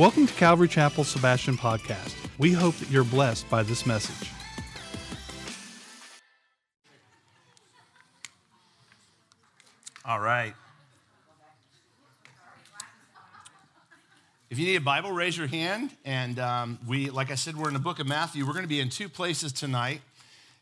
[0.00, 2.14] Welcome to Calvary Chapel Sebastian Podcast.
[2.38, 4.30] We hope that you're blessed by this message.
[10.06, 10.54] All right.
[14.48, 15.90] If you need a Bible, raise your hand.
[16.06, 18.46] And um, we, like I said, we're in the book of Matthew.
[18.46, 20.00] We're going to be in two places tonight.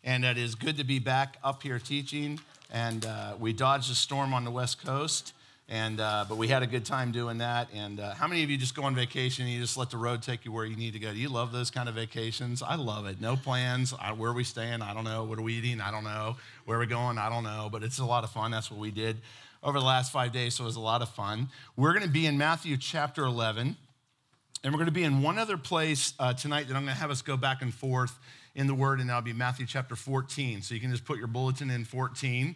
[0.03, 2.41] And it is good to be back up here teaching.
[2.73, 5.33] And uh, we dodged a storm on the West Coast.
[5.71, 7.69] And, uh, but we had a good time doing that.
[7.75, 9.99] And uh, how many of you just go on vacation and you just let the
[9.99, 11.13] road take you where you need to go?
[11.13, 12.63] Do you love those kind of vacations?
[12.63, 13.21] I love it.
[13.21, 13.93] No plans.
[14.01, 14.81] I, where are we staying?
[14.81, 15.25] I don't know.
[15.25, 15.83] What are we eating?
[15.83, 16.37] I don't know.
[16.65, 17.19] Where are we going?
[17.19, 17.69] I don't know.
[17.71, 18.51] But it's a lot of fun.
[18.51, 19.19] That's what we did
[19.63, 21.49] over the last five days, so it was a lot of fun.
[21.77, 23.77] We're going to be in Matthew chapter 11,
[24.63, 27.01] and we're going to be in one other place uh, tonight that I'm going to
[27.01, 28.19] have us go back and forth
[28.55, 30.63] in the Word, and that'll be Matthew chapter 14.
[30.63, 32.55] So you can just put your bulletin in 14,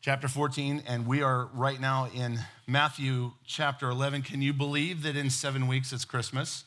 [0.00, 4.22] chapter 14, and we are right now in Matthew chapter 11.
[4.22, 6.64] Can you believe that in seven weeks it's Christmas?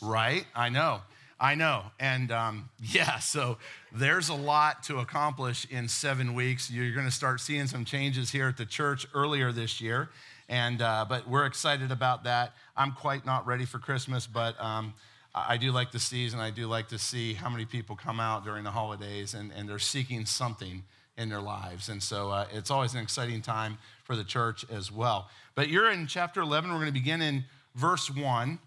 [0.00, 0.46] Right?
[0.54, 1.00] I know.
[1.40, 1.86] I know.
[1.98, 3.58] And um, yeah, so
[3.92, 6.70] there's a lot to accomplish in seven weeks.
[6.70, 10.08] You're going to start seeing some changes here at the church earlier this year.
[10.48, 12.52] And, uh, but we're excited about that.
[12.76, 14.94] I'm quite not ready for Christmas, but um,
[15.34, 16.38] I do like the season.
[16.38, 19.68] I do like to see how many people come out during the holidays and, and
[19.68, 20.84] they're seeking something
[21.16, 21.88] in their lives.
[21.88, 25.28] And so uh, it's always an exciting time for the church as well.
[25.54, 26.70] But you're in chapter 11.
[26.70, 28.58] We're going to begin in verse 1.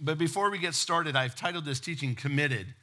[0.00, 2.74] But before we get started, I've titled this teaching Committed.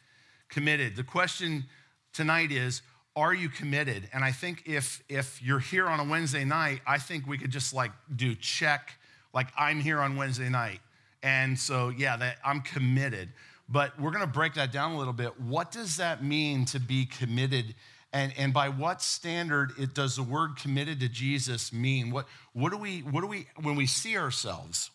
[0.50, 0.96] Committed.
[0.96, 1.66] The question
[2.14, 2.82] tonight is,
[3.16, 4.10] are you committed?
[4.14, 7.52] And I think if if you're here on a Wednesday night, I think we could
[7.52, 8.94] just like do check,
[9.34, 10.80] like I'm here on Wednesday night.
[11.22, 13.30] And so yeah, that I'm committed.
[13.68, 15.40] But we're gonna break that down a little bit.
[15.42, 17.76] What does that mean to be committed?
[18.14, 22.12] And, and by what standard it does the word committed to Jesus mean?
[22.12, 24.92] What, what do we, what do we, when we see ourselves,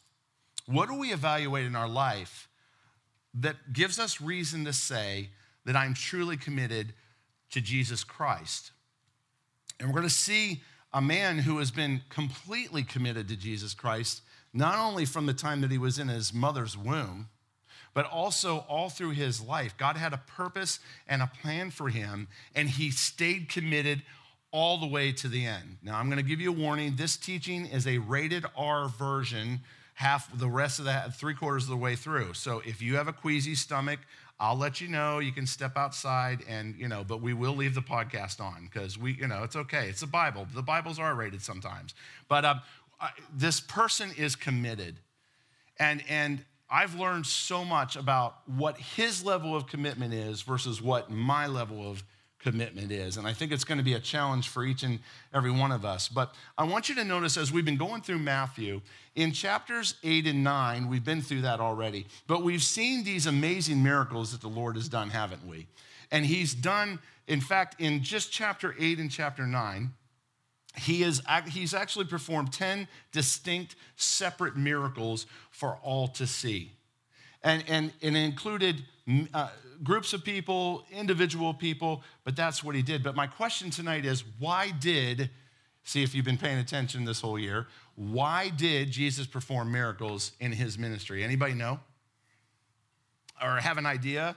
[0.66, 2.48] what do we evaluate in our life
[3.34, 5.30] that gives us reason to say
[5.64, 6.92] that I'm truly committed
[7.50, 8.72] to Jesus Christ?
[9.80, 14.22] And we're going to see a man who has been completely committed to Jesus Christ,
[14.52, 17.28] not only from the time that he was in his mother's womb,
[17.96, 19.74] but also all through his life.
[19.78, 24.02] God had a purpose and a plan for him, and he stayed committed
[24.50, 25.78] all the way to the end.
[25.82, 26.96] Now, I'm going to give you a warning.
[26.96, 29.60] This teaching is a rated R version
[29.94, 33.08] half the rest of that three quarters of the way through so if you have
[33.08, 33.98] a queasy stomach
[34.38, 37.74] i'll let you know you can step outside and you know but we will leave
[37.74, 41.14] the podcast on because we you know it's okay it's the bible the bibles are
[41.14, 41.94] rated sometimes
[42.28, 42.60] but um,
[43.32, 45.00] this person is committed
[45.78, 51.10] and and i've learned so much about what his level of commitment is versus what
[51.10, 52.02] my level of
[52.46, 53.16] commitment is.
[53.16, 55.00] And I think it's going to be a challenge for each and
[55.34, 56.08] every one of us.
[56.08, 58.82] But I want you to notice as we've been going through Matthew,
[59.16, 63.82] in chapters eight and nine, we've been through that already, but we've seen these amazing
[63.82, 65.66] miracles that the Lord has done, haven't we?
[66.12, 69.90] And He's done, in fact, in just chapter eight and chapter nine,
[70.76, 76.72] he is, he's actually performed 10 distinct separate miracles for all to see.
[77.42, 78.84] And, and, and it included
[79.32, 79.48] uh,
[79.82, 83.02] groups of people, individual people, but that's what he did.
[83.02, 85.30] But my question tonight is why did,
[85.84, 90.52] see if you've been paying attention this whole year, why did Jesus perform miracles in
[90.52, 91.24] his ministry?
[91.24, 91.80] Anybody know?
[93.42, 94.36] Or have an idea?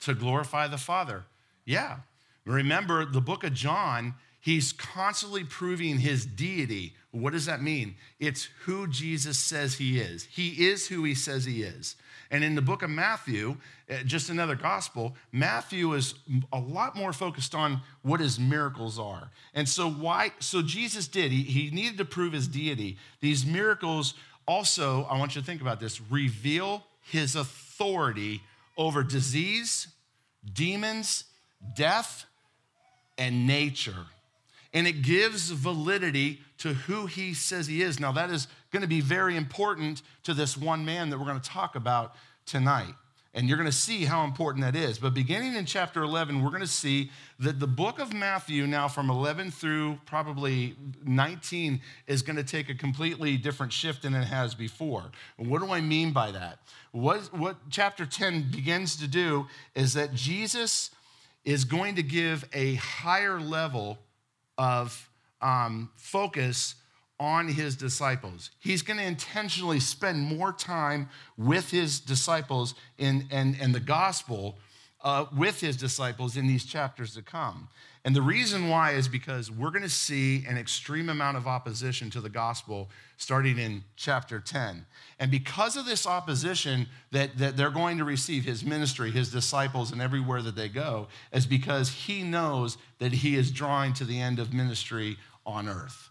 [0.00, 1.24] To glorify the Father.
[1.64, 1.98] Yeah.
[2.48, 6.94] Remember, the book of John, he's constantly proving his deity.
[7.10, 7.96] What does that mean?
[8.18, 10.24] It's who Jesus says he is.
[10.24, 11.96] He is who he says he is.
[12.30, 13.56] And in the book of Matthew,
[13.88, 16.14] eh, just another gospel, Matthew is
[16.52, 19.30] a lot more focused on what his miracles are.
[19.54, 22.96] And so why so Jesus did, he, he needed to prove his deity.
[23.20, 24.14] These miracles
[24.46, 28.42] also, I want you to think about this, reveal his authority
[28.76, 29.88] over disease,
[30.50, 31.24] demons,
[31.74, 32.24] death,
[33.18, 34.06] and nature.
[34.72, 37.98] And it gives validity to who he says he is.
[37.98, 41.40] Now, that is going to be very important to this one man that we're going
[41.40, 42.14] to talk about
[42.46, 42.94] tonight.
[43.34, 44.98] And you're going to see how important that is.
[44.98, 48.88] But beginning in chapter 11, we're going to see that the book of Matthew, now
[48.88, 50.74] from 11 through probably
[51.04, 55.04] 19, is going to take a completely different shift than it has before.
[55.36, 56.58] what do I mean by that?
[56.92, 60.90] What, what chapter 10 begins to do is that Jesus
[61.44, 63.98] is going to give a higher level
[64.56, 65.08] of
[65.40, 66.74] um, focus
[67.20, 68.50] on his disciples.
[68.60, 74.58] He's going to intentionally spend more time with his disciples in, in, in the gospel
[75.02, 77.68] uh, with his disciples in these chapters to come.
[78.04, 82.10] And the reason why is because we're going to see an extreme amount of opposition
[82.10, 84.86] to the gospel starting in chapter 10.
[85.18, 89.90] And because of this opposition that, that they're going to receive, his ministry, his disciples,
[89.90, 94.20] and everywhere that they go, is because he knows that he is drawing to the
[94.20, 96.08] end of ministry on earth.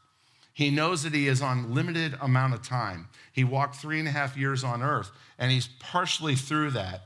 [0.54, 3.10] He knows that he is on limited amount of time.
[3.32, 7.04] He walked three and a half years on earth, and he's partially through that.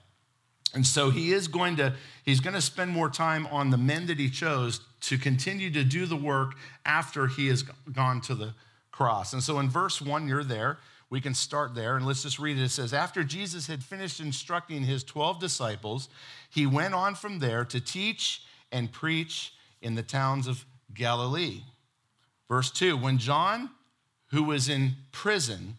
[0.73, 4.07] And so he is going to, he's going to spend more time on the men
[4.07, 6.53] that he chose to continue to do the work
[6.85, 8.53] after he has gone to the
[8.91, 9.33] cross.
[9.33, 10.77] And so in verse one, you're there.
[11.09, 12.63] We can start there and let's just read it.
[12.63, 16.07] It says, After Jesus had finished instructing his 12 disciples,
[16.49, 21.63] he went on from there to teach and preach in the towns of Galilee.
[22.47, 23.71] Verse 2 When John,
[24.27, 25.77] who was in prison,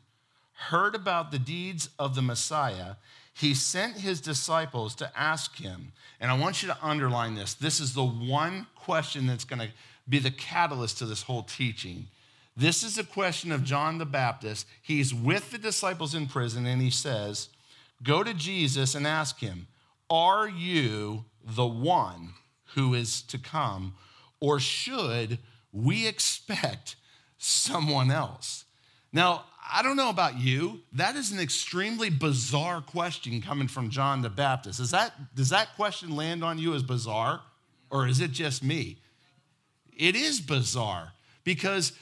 [0.68, 2.96] heard about the deeds of the Messiah,
[3.42, 7.54] he sent his disciples to ask him, and I want you to underline this.
[7.54, 9.68] This is the one question that's going to
[10.08, 12.06] be the catalyst to this whole teaching.
[12.56, 14.68] This is a question of John the Baptist.
[14.80, 17.48] He's with the disciples in prison, and he says,
[18.04, 19.66] Go to Jesus and ask him,
[20.08, 22.34] Are you the one
[22.76, 23.94] who is to come,
[24.38, 25.38] or should
[25.72, 26.94] we expect
[27.38, 28.66] someone else?
[29.12, 30.80] Now, I don't know about you.
[30.92, 34.80] That is an extremely bizarre question coming from John the Baptist.
[34.80, 37.40] Is that, does that question land on you as bizarre,
[37.90, 38.98] or is it just me?
[39.96, 41.12] It is bizarre
[41.44, 41.92] because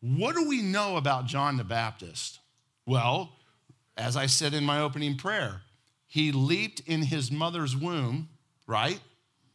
[0.00, 2.40] what do we know about John the Baptist?
[2.86, 3.32] Well,
[3.96, 5.62] as I said in my opening prayer,
[6.06, 8.28] he leaped in his mother's womb,
[8.66, 9.00] right?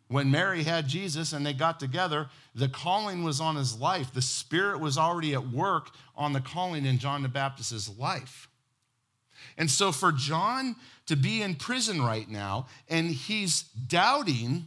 [0.09, 4.11] When Mary had Jesus and they got together, the calling was on his life.
[4.11, 8.49] The Spirit was already at work on the calling in John the Baptist's life.
[9.55, 10.75] And so for John
[11.05, 14.65] to be in prison right now, and he's doubting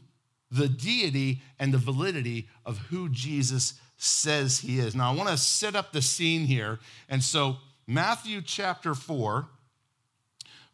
[0.48, 4.94] the deity and the validity of who Jesus says he is.
[4.94, 6.78] Now, I want to set up the scene here.
[7.08, 7.56] And so,
[7.86, 9.48] Matthew chapter 4,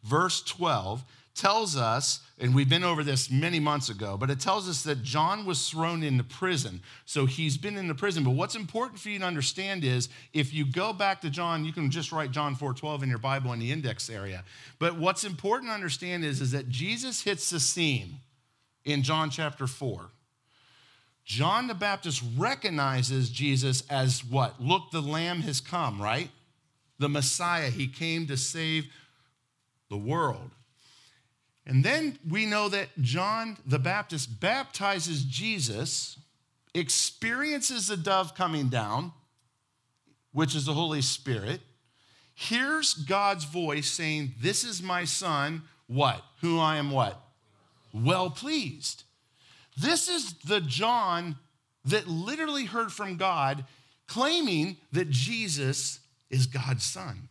[0.03, 1.03] verse 12
[1.35, 5.03] tells us, and we've been over this many months ago, but it tells us that
[5.03, 6.81] John was thrown into prison.
[7.05, 8.23] So he's been in the prison.
[8.23, 11.73] But what's important for you to understand is if you go back to John, you
[11.73, 14.43] can just write John 4:12 in your Bible in the index area.
[14.79, 18.19] But what's important to understand is, is that Jesus hits the scene
[18.85, 20.09] in John chapter 4.
[21.25, 24.59] John the Baptist recognizes Jesus as what?
[24.59, 26.31] Look, the Lamb has come, right?
[26.97, 27.69] The Messiah.
[27.69, 28.87] He came to save
[29.89, 30.51] the world.
[31.65, 36.17] And then we know that John the Baptist baptizes Jesus,
[36.73, 39.13] experiences the dove coming down,
[40.31, 41.61] which is the Holy Spirit,
[42.33, 46.23] hears God's voice saying, This is my son, what?
[46.41, 47.21] Who I am what?
[47.93, 49.03] Well pleased.
[49.77, 51.37] This is the John
[51.85, 53.65] that literally heard from God
[54.07, 57.29] claiming that Jesus is God's son.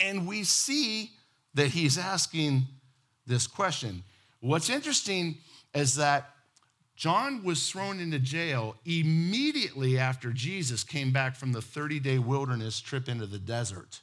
[0.00, 1.12] And we see
[1.58, 2.66] that he's asking
[3.26, 4.04] this question.
[4.40, 5.38] What's interesting
[5.74, 6.30] is that
[6.96, 12.80] John was thrown into jail immediately after Jesus came back from the 30 day wilderness
[12.80, 14.00] trip into the desert.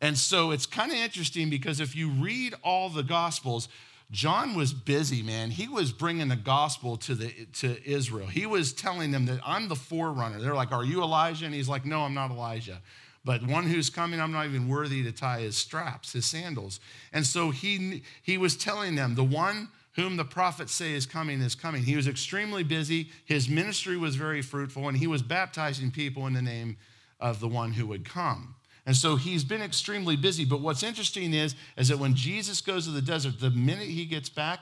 [0.00, 3.68] And so it's kind of interesting because if you read all the Gospels,
[4.10, 5.50] John was busy, man.
[5.50, 8.26] He was bringing the gospel to, the, to Israel.
[8.26, 10.40] He was telling them that I'm the forerunner.
[10.40, 11.44] They're like, Are you Elijah?
[11.44, 12.80] And he's like, No, I'm not Elijah.
[13.24, 16.80] But one who's coming, I'm not even worthy to tie his straps, his sandals.
[17.12, 21.40] And so he, he was telling them, The one whom the prophets say is coming
[21.40, 21.82] is coming.
[21.82, 23.10] He was extremely busy.
[23.24, 26.76] His ministry was very fruitful, and he was baptizing people in the name
[27.18, 28.54] of the one who would come.
[28.86, 30.44] And so he's been extremely busy.
[30.44, 34.06] But what's interesting is, is that when Jesus goes to the desert, the minute he
[34.06, 34.60] gets back,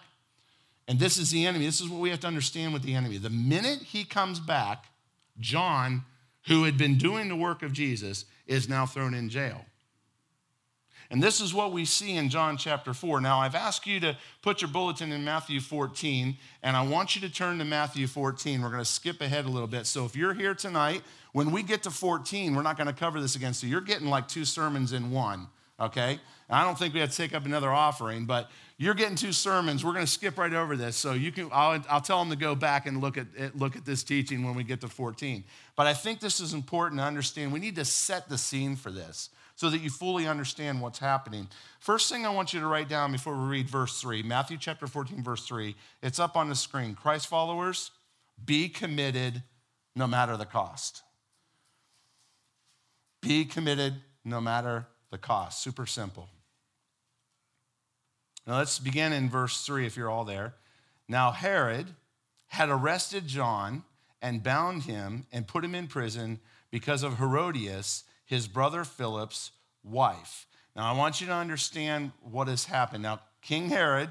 [0.89, 3.19] and this is the enemy, this is what we have to understand with the enemy.
[3.19, 4.87] The minute he comes back,
[5.39, 6.05] John,
[6.47, 9.65] who had been doing the work of Jesus, is now thrown in jail.
[11.09, 13.21] And this is what we see in John chapter 4.
[13.21, 17.21] Now, I've asked you to put your bulletin in Matthew 14, and I want you
[17.23, 18.61] to turn to Matthew 14.
[18.61, 19.87] We're going to skip ahead a little bit.
[19.87, 21.03] So, if you're here tonight
[21.37, 23.53] when we get to 14, we're not going to cover this again.
[23.53, 25.49] So you're getting like two sermons in one,
[25.79, 26.19] okay?
[26.49, 29.85] I don't think we have to take up another offering, but you're getting two sermons.
[29.85, 30.97] We're going to skip right over this.
[30.97, 33.27] So you can, I'll, I'll tell them to go back and look at,
[33.57, 35.45] look at this teaching when we get to 14.
[35.75, 37.53] But I think this is important to understand.
[37.53, 41.49] We need to set the scene for this so that you fully understand what's happening.
[41.81, 44.87] First thing I want you to write down before we read verse 3, Matthew chapter
[44.87, 46.95] 14, verse 3, it's up on the screen.
[46.95, 47.91] Christ followers,
[48.45, 49.43] be committed
[49.97, 51.03] no matter the cost.
[53.23, 55.63] Be committed no matter the cost.
[55.63, 56.29] Super simple.
[58.47, 60.55] Now let's begin in verse 3 if you're all there.
[61.09, 61.95] Now Herod
[62.49, 63.83] had arrested John
[64.23, 69.51] and bound him and put him in prison because of Herodias, his brother Philip's
[69.83, 70.47] wife.
[70.75, 73.03] Now I want you to understand what has happened.
[73.03, 74.11] Now, King Herod,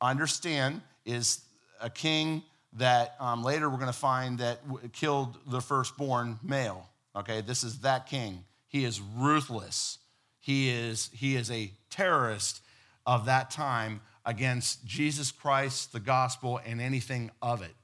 [0.00, 1.40] understand, is
[1.80, 2.42] a king
[2.74, 6.88] that um, later we're going to find that w- killed the firstborn male.
[7.14, 8.44] Okay, this is that king.
[8.68, 9.98] He is ruthless.
[10.40, 12.62] He is, he is a terrorist
[13.06, 17.74] of that time against Jesus Christ, the gospel, and anything of it.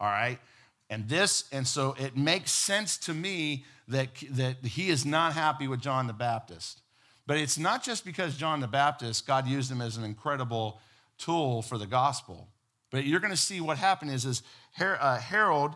[0.00, 0.38] All right?
[0.90, 5.66] And this, and so it makes sense to me that, that he is not happy
[5.66, 6.82] with John the Baptist.
[7.26, 10.80] But it's not just because John the Baptist, God used him as an incredible
[11.18, 12.48] tool for the gospel.
[12.90, 14.42] But you're going to see what happened is, is
[14.78, 15.72] uh, Herod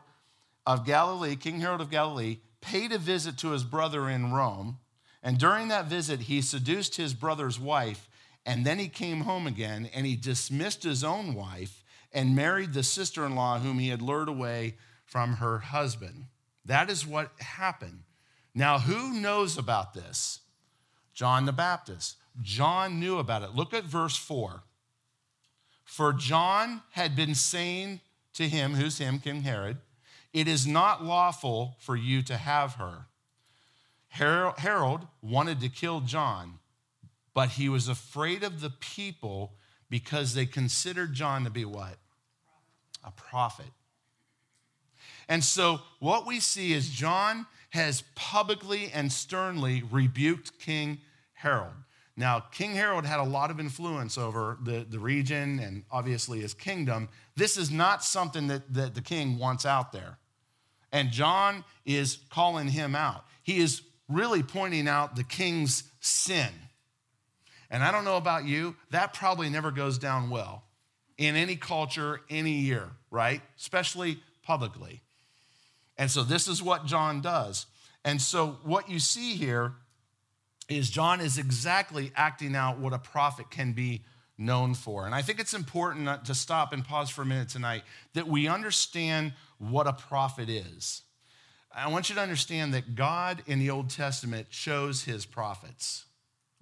[0.67, 4.79] of Galilee, King Herod of Galilee, paid a visit to his brother in Rome.
[5.23, 8.09] And during that visit, he seduced his brother's wife.
[8.47, 12.85] And then he came home again and he dismissed his own wife and married the
[12.85, 16.27] sister in law whom he had lured away from her husband.
[16.65, 18.05] That is what happened.
[18.55, 20.41] Now, who knows about this?
[21.13, 22.17] John the Baptist.
[22.41, 23.55] John knew about it.
[23.55, 24.63] Look at verse 4.
[25.85, 28.01] For John had been saying
[28.35, 29.79] to him, who's him, King Herod,
[30.33, 33.07] it is not lawful for you to have her.
[34.09, 36.59] Herod wanted to kill John,
[37.37, 39.53] but he was afraid of the people
[39.91, 41.99] because they considered John to be what?
[43.05, 43.67] A prophet.
[45.29, 51.03] And so what we see is John has publicly and sternly rebuked King
[51.35, 51.75] Herod.
[52.17, 56.55] Now, King Herod had a lot of influence over the, the region and obviously his
[56.55, 57.11] kingdom.
[57.37, 60.17] This is not something that, that the king wants out there.
[60.91, 63.27] And John is calling him out.
[63.43, 66.49] He is really pointing out the king's sin.
[67.71, 70.65] And I don't know about you, that probably never goes down well
[71.19, 73.41] in any culture, any year, right?
[73.59, 75.03] Especially publicly.
[75.99, 77.67] And so this is what John does.
[78.05, 79.73] And so what you see here
[80.69, 84.03] is John is exactly acting out what a prophet can be
[84.39, 85.07] known for.
[85.07, 87.83] And I think it's important to stop and pause for a minute tonight
[88.13, 91.03] that we understand what a prophet is.
[91.75, 96.05] I want you to understand that God in the Old Testament chose his prophets.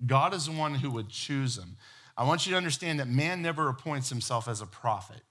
[0.07, 1.77] God is the one who would choose them.
[2.17, 5.23] I want you to understand that man never appoints himself as a prophet.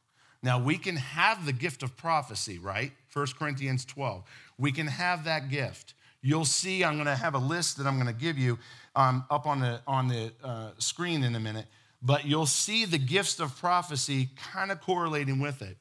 [0.42, 2.92] Now, we can have the gift of prophecy, right?
[3.14, 4.24] 1 Corinthians 12.
[4.58, 5.94] We can have that gift.
[6.22, 8.60] You'll see, I'm going to have a list that I'm going to give you
[8.96, 11.66] um, up on the, on the uh, screen in a minute,
[12.02, 15.78] but you'll see the gifts of prophecy kind of correlating with it.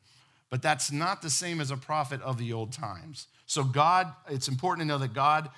[0.49, 3.27] But that's not the same as a prophet of the old times.
[3.47, 5.49] So, God, it's important to know that God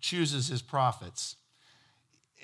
[0.00, 1.36] chooses his prophets.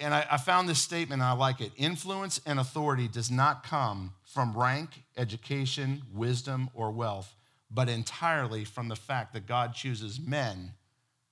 [0.00, 1.73] And I, I found this statement, and I like it.
[1.76, 7.35] Influence and authority does not come from rank, education, wisdom, or wealth,
[7.71, 10.73] but entirely from the fact that God chooses men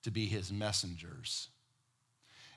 [0.02, 1.48] to be his messengers.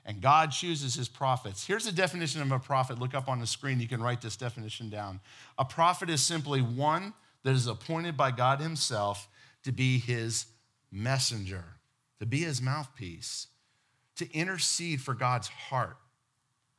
[0.04, 1.66] And God chooses his prophets.
[1.66, 2.98] Here's the definition of a prophet.
[2.98, 3.80] Look up on the screen.
[3.80, 5.20] You can write this definition down.
[5.58, 7.14] A prophet is simply one
[7.44, 9.28] that is appointed by God himself
[9.62, 10.46] to be his
[10.90, 11.64] messenger,
[12.18, 13.46] to be his mouthpiece,
[14.16, 15.96] to intercede for God's heart,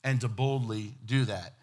[0.04, 1.54] and to boldly do that.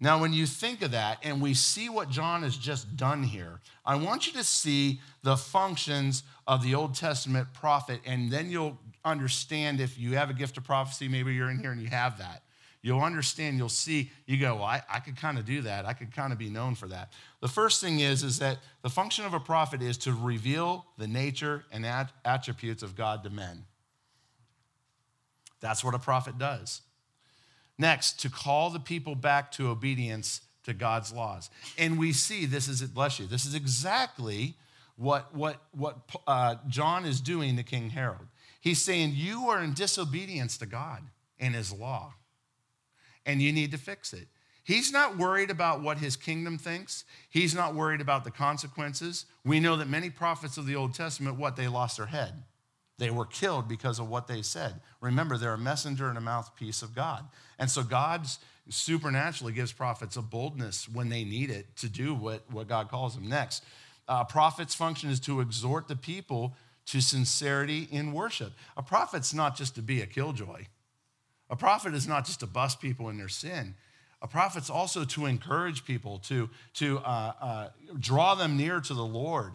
[0.00, 3.60] Now, when you think of that and we see what John has just done here,
[3.84, 8.78] I want you to see the functions of the Old Testament prophet, and then you'll
[9.04, 12.18] understand if you have a gift of prophecy, maybe you're in here and you have
[12.18, 12.42] that.
[12.80, 15.84] You'll understand, you'll see, you go, well, I, I could kind of do that.
[15.84, 17.12] I could kind of be known for that.
[17.40, 21.08] The first thing is, is that the function of a prophet is to reveal the
[21.08, 21.84] nature and
[22.24, 23.64] attributes of God to men.
[25.60, 26.82] That's what a prophet does.
[27.78, 31.48] Next, to call the people back to obedience to God's laws.
[31.78, 34.56] And we see this is, it, bless you, this is exactly
[34.96, 38.28] what, what, what uh, John is doing to King Herod.
[38.60, 41.02] He's saying, You are in disobedience to God
[41.38, 42.14] and his law,
[43.24, 44.26] and you need to fix it.
[44.64, 47.04] He's not worried about what his kingdom thinks.
[47.30, 49.24] He's not worried about the consequences.
[49.42, 51.56] We know that many prophets of the Old Testament, what?
[51.56, 52.42] They lost their head.
[52.98, 54.80] They were killed because of what they said.
[55.00, 57.24] Remember, they're a messenger and a mouthpiece of God.
[57.58, 58.26] And so God
[58.68, 63.14] supernaturally gives prophets a boldness when they need it to do what, what God calls
[63.14, 63.28] them.
[63.28, 63.64] Next,
[64.08, 66.54] uh, prophet's function is to exhort the people
[66.86, 68.52] to sincerity in worship.
[68.76, 70.66] A prophet's not just to be a killjoy.
[71.50, 73.74] A prophet is not just to bust people in their sin.
[74.20, 79.04] A prophet's also to encourage people, to, to uh, uh, draw them near to the
[79.04, 79.52] Lord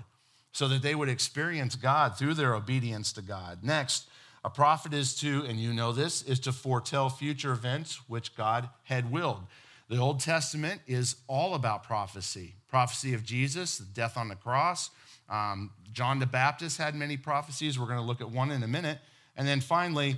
[0.53, 3.59] so that they would experience God through their obedience to God.
[3.63, 4.07] Next,
[4.45, 8.69] a prophet is to, and you know this, is to foretell future events which God
[8.83, 9.43] had willed.
[9.89, 14.89] The Old Testament is all about prophecy prophecy of Jesus, the death on the cross.
[15.29, 17.77] Um, John the Baptist had many prophecies.
[17.77, 18.97] We're going to look at one in a minute.
[19.37, 20.15] And then finally,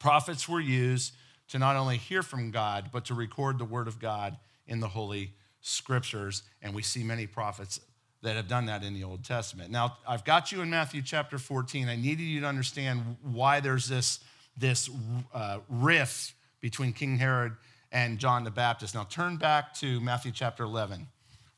[0.00, 1.14] prophets were used
[1.50, 4.36] to not only hear from God, but to record the word of God
[4.66, 6.42] in the Holy Scriptures.
[6.60, 7.78] And we see many prophets
[8.24, 9.70] that have done that in the Old Testament.
[9.70, 11.90] Now, I've got you in Matthew chapter 14.
[11.90, 14.18] I needed you to understand why there's this,
[14.56, 14.88] this
[15.34, 17.52] uh, rift between King Herod
[17.92, 18.94] and John the Baptist.
[18.94, 21.06] Now, turn back to Matthew chapter 11,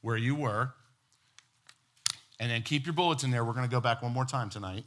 [0.01, 0.73] where you were.
[2.41, 3.45] And then keep your bullets in there.
[3.45, 4.85] We're going to go back one more time tonight.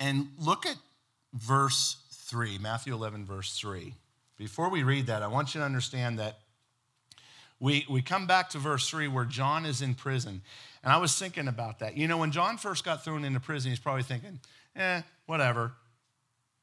[0.00, 0.76] And look at
[1.32, 3.94] verse 3, Matthew 11, verse 3.
[4.40, 6.38] Before we read that, I want you to understand that
[7.60, 10.40] we, we come back to verse 3 where John is in prison.
[10.82, 11.94] And I was thinking about that.
[11.94, 14.40] You know, when John first got thrown into prison, he's probably thinking,
[14.74, 15.72] eh, whatever.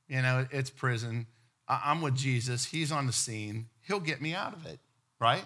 [0.08, 1.28] You know, it's prison.
[1.68, 2.66] I'm with Jesus.
[2.66, 3.68] He's on the scene.
[3.88, 4.80] He'll get me out of it,
[5.20, 5.46] right?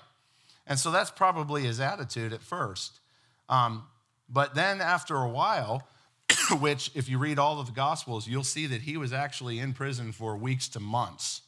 [0.66, 3.02] And so that's probably his attitude at first.
[3.50, 3.84] Um,
[4.30, 5.86] but then after a while,
[6.62, 9.74] which, if you read all of the Gospels, you'll see that he was actually in
[9.74, 11.42] prison for weeks to months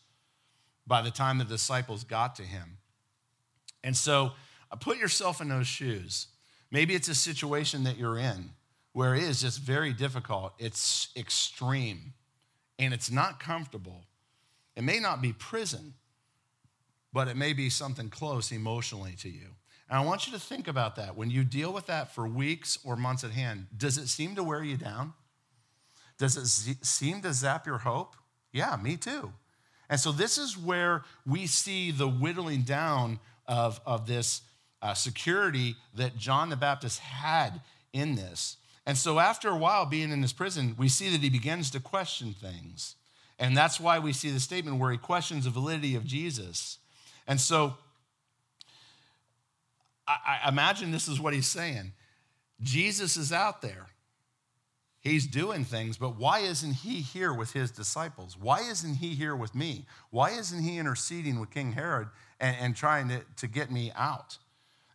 [0.85, 2.77] by the time the disciples got to him.
[3.83, 4.31] And so
[4.71, 6.27] uh, put yourself in those shoes.
[6.71, 8.51] Maybe it's a situation that you're in
[8.93, 12.13] where it is just very difficult, it's extreme,
[12.77, 14.05] and it's not comfortable.
[14.75, 15.95] It may not be prison,
[17.11, 19.47] but it may be something close emotionally to you.
[19.89, 21.15] And I want you to think about that.
[21.15, 24.43] When you deal with that for weeks or months at hand, does it seem to
[24.43, 25.13] wear you down?
[26.17, 28.15] Does it seem to zap your hope?
[28.51, 29.33] Yeah, me too.
[29.93, 34.41] And so this is where we see the whittling down of, of this
[34.81, 37.61] uh, security that John the Baptist had
[37.93, 38.57] in this.
[38.87, 41.79] And so after a while being in this prison, we see that he begins to
[41.79, 42.95] question things.
[43.37, 46.79] And that's why we see the statement where he questions the validity of Jesus.
[47.27, 47.77] And so
[50.07, 51.91] I, I imagine this is what he's saying
[52.63, 53.85] Jesus is out there.
[55.03, 58.37] He's doing things, but why isn't he here with his disciples?
[58.39, 59.85] Why isn't he here with me?
[60.11, 62.07] Why isn't he interceding with King Herod
[62.39, 64.37] and, and trying to, to get me out?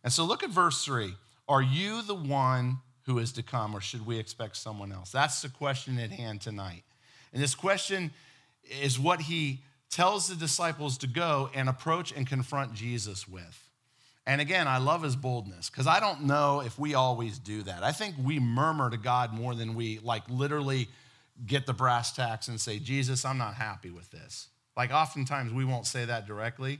[0.03, 1.13] And so look at verse three.
[1.47, 5.11] Are you the one who is to come, or should we expect someone else?
[5.11, 6.83] That's the question at hand tonight.
[7.31, 8.09] And this question
[8.81, 13.68] is what he tells the disciples to go and approach and confront Jesus with.
[14.29, 17.81] And again, I love his boldness because I don't know if we always do that.
[17.81, 20.87] I think we murmur to God more than we like literally
[21.47, 24.49] get the brass tacks and say, Jesus, I'm not happy with this.
[24.77, 26.77] Like oftentimes we won't say that directly,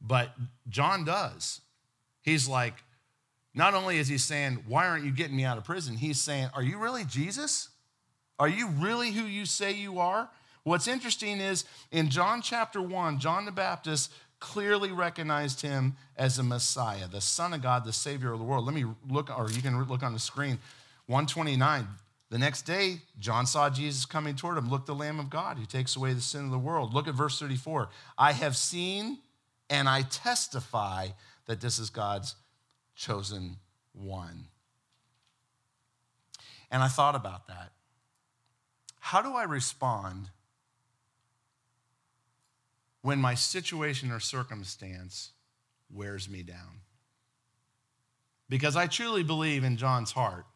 [0.00, 0.34] but
[0.68, 1.60] John does.
[2.20, 2.74] He's like,
[3.54, 5.96] not only is he saying, Why aren't you getting me out of prison?
[5.96, 7.68] He's saying, Are you really Jesus?
[8.40, 10.28] Are you really who you say you are?
[10.64, 14.10] What's interesting is in John chapter 1, John the Baptist
[14.42, 18.66] clearly recognized him as a Messiah, the Son of God, the Savior of the world.
[18.66, 20.58] Let me look, or you can look on the screen.
[21.06, 21.86] 129.
[22.28, 24.68] The next day, John saw Jesus coming toward him.
[24.68, 26.92] Look, the Lamb of God who takes away the sin of the world.
[26.92, 27.88] Look at verse 34.
[28.18, 29.18] I have seen
[29.70, 31.08] and I testify
[31.46, 32.34] that this is God's
[32.96, 33.58] chosen
[33.92, 34.46] one.
[36.70, 37.70] And I thought about that.
[38.98, 40.30] How do I respond
[43.02, 45.32] when my situation or circumstance
[45.92, 46.80] wears me down.
[48.48, 50.46] Because I truly believe in John's heart,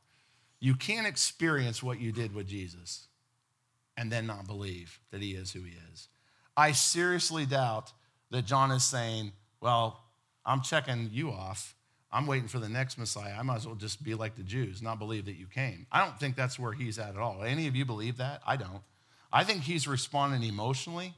[0.60, 3.08] you can't experience what you did with Jesus
[3.96, 6.08] and then not believe that he is who he is.
[6.56, 7.92] I seriously doubt
[8.30, 10.00] that John is saying, Well,
[10.44, 11.74] I'm checking you off.
[12.10, 13.34] I'm waiting for the next Messiah.
[13.38, 15.86] I might as well just be like the Jews, not believe that you came.
[15.90, 17.42] I don't think that's where he's at at all.
[17.42, 18.40] Any of you believe that?
[18.46, 18.82] I don't.
[19.32, 21.14] I think he's responding emotionally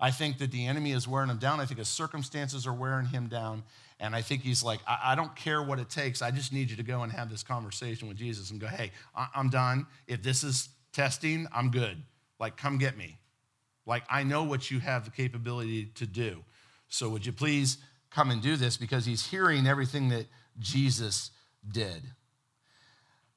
[0.00, 1.60] I think that the enemy is wearing him down.
[1.60, 3.62] I think his circumstances are wearing him down.
[3.98, 6.22] And I think he's like, I, I don't care what it takes.
[6.22, 8.92] I just need you to go and have this conversation with Jesus and go, hey,
[9.14, 9.86] I- I'm done.
[10.06, 12.02] If this is testing, I'm good.
[12.38, 13.18] Like, come get me.
[13.84, 16.44] Like, I know what you have the capability to do.
[16.88, 17.76] So would you please
[18.10, 18.76] come and do this?
[18.78, 20.26] Because he's hearing everything that
[20.58, 21.30] Jesus
[21.70, 22.02] did.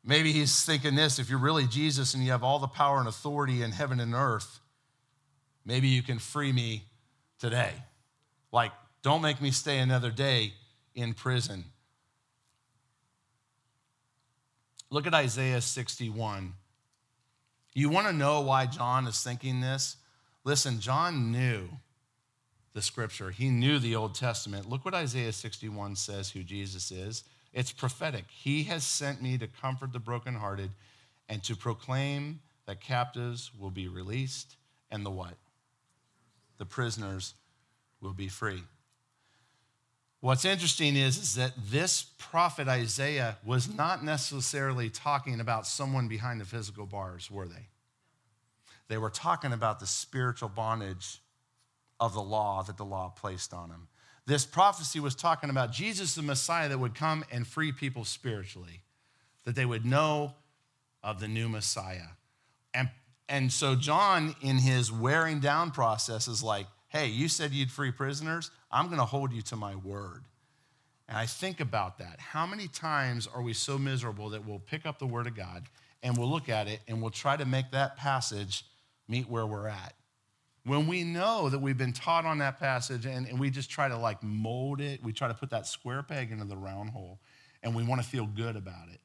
[0.03, 3.07] Maybe he's thinking this if you're really Jesus and you have all the power and
[3.07, 4.59] authority in heaven and earth,
[5.65, 6.83] Maybe you can free me
[7.39, 7.71] today.
[8.51, 8.71] Like,
[9.01, 10.53] don't make me stay another day
[10.95, 11.65] in prison.
[14.89, 16.53] Look at Isaiah 61.
[17.73, 19.97] You want to know why John is thinking this?
[20.43, 21.67] Listen, John knew
[22.73, 24.69] the scripture, he knew the Old Testament.
[24.69, 27.23] Look what Isaiah 61 says who Jesus is.
[27.53, 28.25] It's prophetic.
[28.29, 30.71] He has sent me to comfort the brokenhearted
[31.29, 34.55] and to proclaim that captives will be released
[34.89, 35.35] and the what?
[36.63, 37.33] The prisoners
[37.99, 38.63] will be free.
[40.21, 46.39] What's interesting is, is that this prophet Isaiah was not necessarily talking about someone behind
[46.39, 47.67] the physical bars, were they?
[48.87, 51.19] They were talking about the spiritual bondage
[51.99, 53.89] of the law that the law placed on him.
[54.25, 58.83] This prophecy was talking about Jesus, the Messiah, that would come and free people spiritually,
[59.43, 60.35] that they would know
[61.03, 62.07] of the new Messiah.
[62.73, 62.89] And,
[63.29, 67.91] and so, John, in his wearing down process, is like, hey, you said you'd free
[67.91, 68.51] prisoners.
[68.71, 70.25] I'm going to hold you to my word.
[71.07, 72.19] And I think about that.
[72.19, 75.63] How many times are we so miserable that we'll pick up the word of God
[76.01, 78.65] and we'll look at it and we'll try to make that passage
[79.07, 79.93] meet where we're at?
[80.65, 83.89] When we know that we've been taught on that passage and, and we just try
[83.89, 87.19] to like mold it, we try to put that square peg into the round hole
[87.63, 88.99] and we want to feel good about it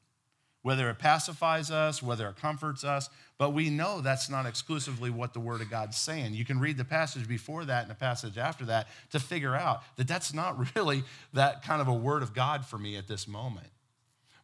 [0.61, 5.33] whether it pacifies us, whether it comforts us, but we know that's not exclusively what
[5.33, 6.33] the Word of God's saying.
[6.33, 9.81] You can read the passage before that and the passage after that to figure out
[9.95, 13.27] that that's not really that kind of a Word of God for me at this
[13.27, 13.67] moment.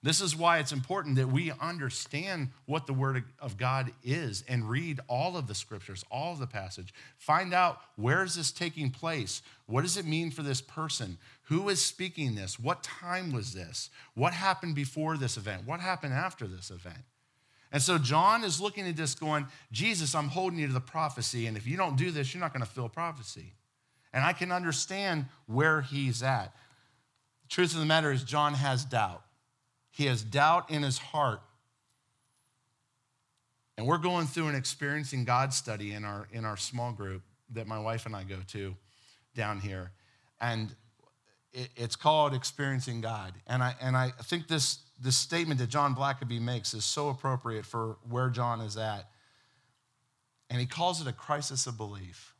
[0.05, 4.69] This is why it's important that we understand what the Word of God is and
[4.69, 6.93] read all of the scriptures, all of the passage.
[7.17, 9.41] Find out where is this taking place?
[9.65, 11.17] What does it mean for this person?
[11.45, 12.59] Who is speaking this?
[12.59, 13.89] What time was this?
[14.15, 15.65] What happened before this event?
[15.65, 17.03] What happened after this event?
[17.71, 21.45] And so John is looking at this going, Jesus, I'm holding you to the prophecy.
[21.45, 23.53] And if you don't do this, you're not going to fill prophecy.
[24.13, 26.55] And I can understand where he's at.
[27.43, 29.23] The truth of the matter is, John has doubt.
[29.91, 31.41] He has doubt in his heart.
[33.77, 37.21] And we're going through an experiencing God study in our, in our small group
[37.53, 38.75] that my wife and I go to
[39.35, 39.91] down here.
[40.39, 40.73] And
[41.55, 43.33] it, it's called Experiencing God.
[43.47, 47.65] And I, and I think this, this statement that John Blackaby makes is so appropriate
[47.65, 49.09] for where John is at.
[50.49, 52.33] And he calls it a crisis of belief.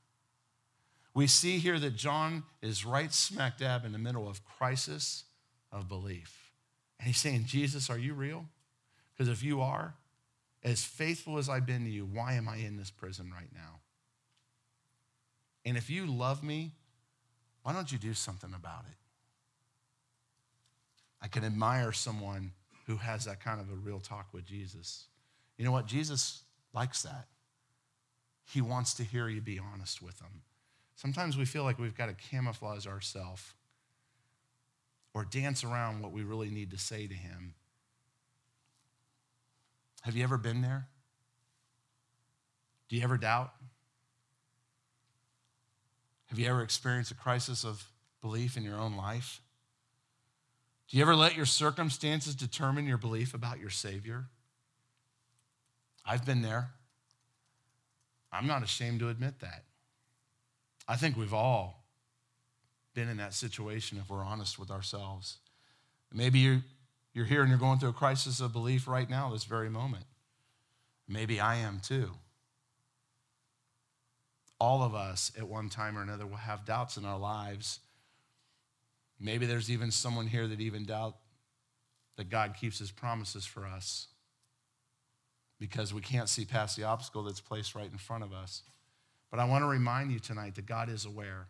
[1.13, 5.23] We see here that John is right smack dab in the middle of crisis
[5.71, 6.51] of belief.
[6.99, 8.45] And he's saying, Jesus, are you real?
[9.13, 9.95] Because if you are,
[10.62, 13.80] as faithful as I've been to you, why am I in this prison right now?
[15.63, 16.73] And if you love me,
[17.63, 18.97] why don't you do something about it?
[21.26, 22.52] I can admire someone
[22.86, 25.08] who has that kind of a real talk with Jesus.
[25.58, 25.88] You know what?
[25.88, 27.26] Jesus likes that.
[28.44, 30.44] He wants to hear you be honest with him.
[30.96, 33.56] Sometimes we feel like we've got to camouflage ourselves
[35.16, 37.56] or dance around what we really need to say to him.
[40.04, 40.86] Have you ever been there?
[42.88, 43.52] Do you ever doubt?
[46.28, 47.84] Have you ever experienced a crisis of
[48.22, 49.42] belief in your own life?
[50.89, 54.26] Do you ever let your circumstances determine your belief about your Savior?
[56.06, 56.69] I've been there.
[58.32, 59.63] I'm not ashamed to admit that.
[60.88, 61.86] I think we've all
[62.93, 65.38] been in that situation if we're honest with ourselves.
[66.13, 66.62] Maybe you're,
[67.13, 70.06] you're here and you're going through a crisis of belief right now, this very moment.
[71.08, 72.12] Maybe I am too.
[74.60, 77.80] All of us at one time or another will have doubts in our lives.
[79.19, 81.15] Maybe there's even someone here that even doubt
[82.17, 84.08] that God keeps his promises for us
[85.60, 88.63] because we can't see past the obstacle that's placed right in front of us.
[89.32, 91.47] But I want to remind you tonight that God is aware.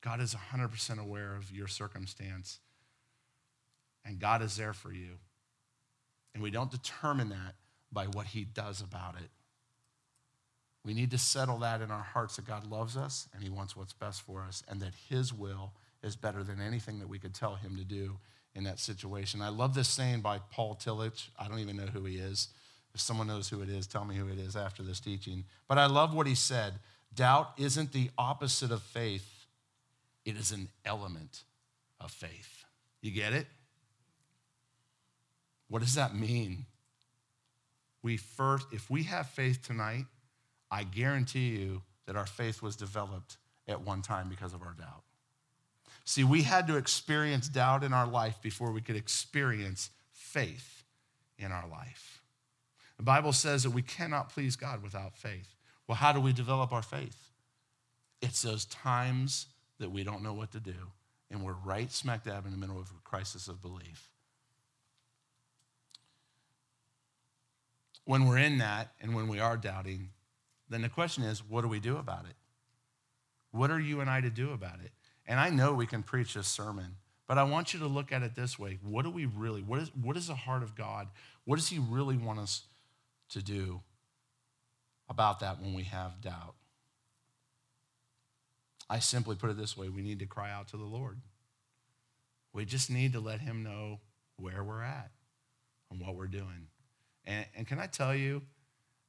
[0.00, 2.58] God is 100% aware of your circumstance,
[4.04, 5.18] and God is there for you.
[6.34, 7.56] And we don't determine that
[7.92, 9.30] by what He does about it.
[10.84, 13.76] We need to settle that in our hearts that God loves us and He wants
[13.76, 15.72] what's best for us, and that His will
[16.02, 18.18] is better than anything that we could tell Him to do
[18.54, 19.42] in that situation.
[19.42, 21.28] I love this saying by Paul Tillich.
[21.38, 22.48] I don't even know who he is.
[22.94, 25.44] If someone knows who it is, tell me who it is after this teaching.
[25.68, 26.74] But I love what he said
[27.14, 29.40] doubt isn't the opposite of faith
[30.24, 31.44] it is an element
[32.00, 32.64] of faith.
[33.00, 33.46] You get it?
[35.68, 36.66] What does that mean?
[38.02, 40.04] We first, if we have faith tonight,
[40.70, 45.04] I guarantee you that our faith was developed at one time because of our doubt.
[46.04, 50.84] See, we had to experience doubt in our life before we could experience faith
[51.38, 52.22] in our life.
[52.96, 55.54] The Bible says that we cannot please God without faith.
[55.86, 57.30] Well, how do we develop our faith?
[58.20, 59.46] It's those times
[59.78, 60.74] that we don't know what to do,
[61.30, 64.10] and we're right smack dab in the middle of a crisis of belief.
[68.04, 70.10] When we're in that and when we are doubting,
[70.68, 72.36] then the question is, what do we do about it?
[73.50, 74.92] What are you and I to do about it?
[75.30, 78.22] And I know we can preach this sermon, but I want you to look at
[78.22, 78.80] it this way.
[78.82, 81.06] What do we really, what is, what is the heart of God?
[81.46, 82.64] What does He really want us
[83.30, 83.80] to do
[85.10, 86.54] about that when we have doubt.
[88.88, 91.20] I simply put it this way we need to cry out to the Lord.
[92.52, 94.00] We just need to let Him know
[94.36, 95.10] where we're at
[95.90, 96.68] and what we're doing.
[97.26, 98.42] And, and can I tell you,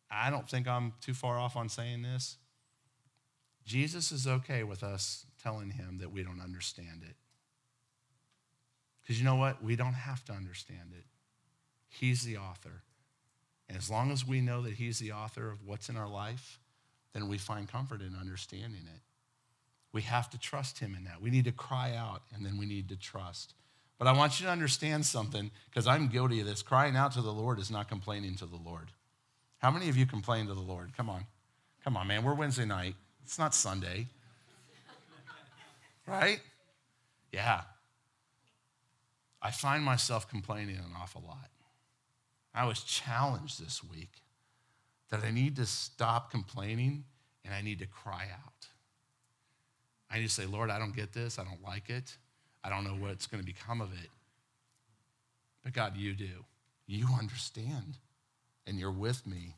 [0.09, 2.37] I don't think I'm too far off on saying this.
[3.63, 7.15] Jesus is okay with us telling Him that we don't understand it.
[9.01, 9.63] Because you know what?
[9.63, 11.05] We don't have to understand it.
[11.89, 12.83] He's the author.
[13.67, 16.59] And as long as we know that He's the author of what's in our life,
[17.13, 19.01] then we find comfort in understanding it.
[19.93, 21.21] We have to trust Him in that.
[21.21, 23.53] We need to cry out and then we need to trust.
[23.97, 26.63] But I want you to understand something because I'm guilty of this.
[26.63, 28.89] Crying out to the Lord is not complaining to the Lord.
[29.59, 30.95] How many of you complain to the Lord?
[30.97, 31.25] Come on.
[31.83, 32.23] Come on, man.
[32.23, 32.95] We're Wednesday night.
[33.23, 34.07] It's not Sunday.
[36.07, 36.39] Right?
[37.31, 37.61] Yeah.
[39.41, 41.49] I find myself complaining an awful lot.
[42.53, 44.21] I was challenged this week
[45.09, 47.05] that I need to stop complaining
[47.45, 48.67] and I need to cry out.
[50.09, 51.39] I need to say, Lord, I don't get this.
[51.39, 52.17] I don't like it.
[52.63, 54.09] I don't know what's going to become of it.
[55.63, 56.45] But God, you do.
[56.85, 57.97] You understand,
[58.67, 59.55] and you're with me.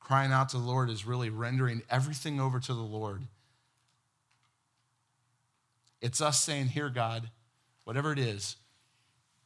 [0.00, 3.22] Crying out to the Lord is really rendering everything over to the Lord.
[6.00, 7.30] It's us saying, Here, God,
[7.84, 8.56] whatever it is,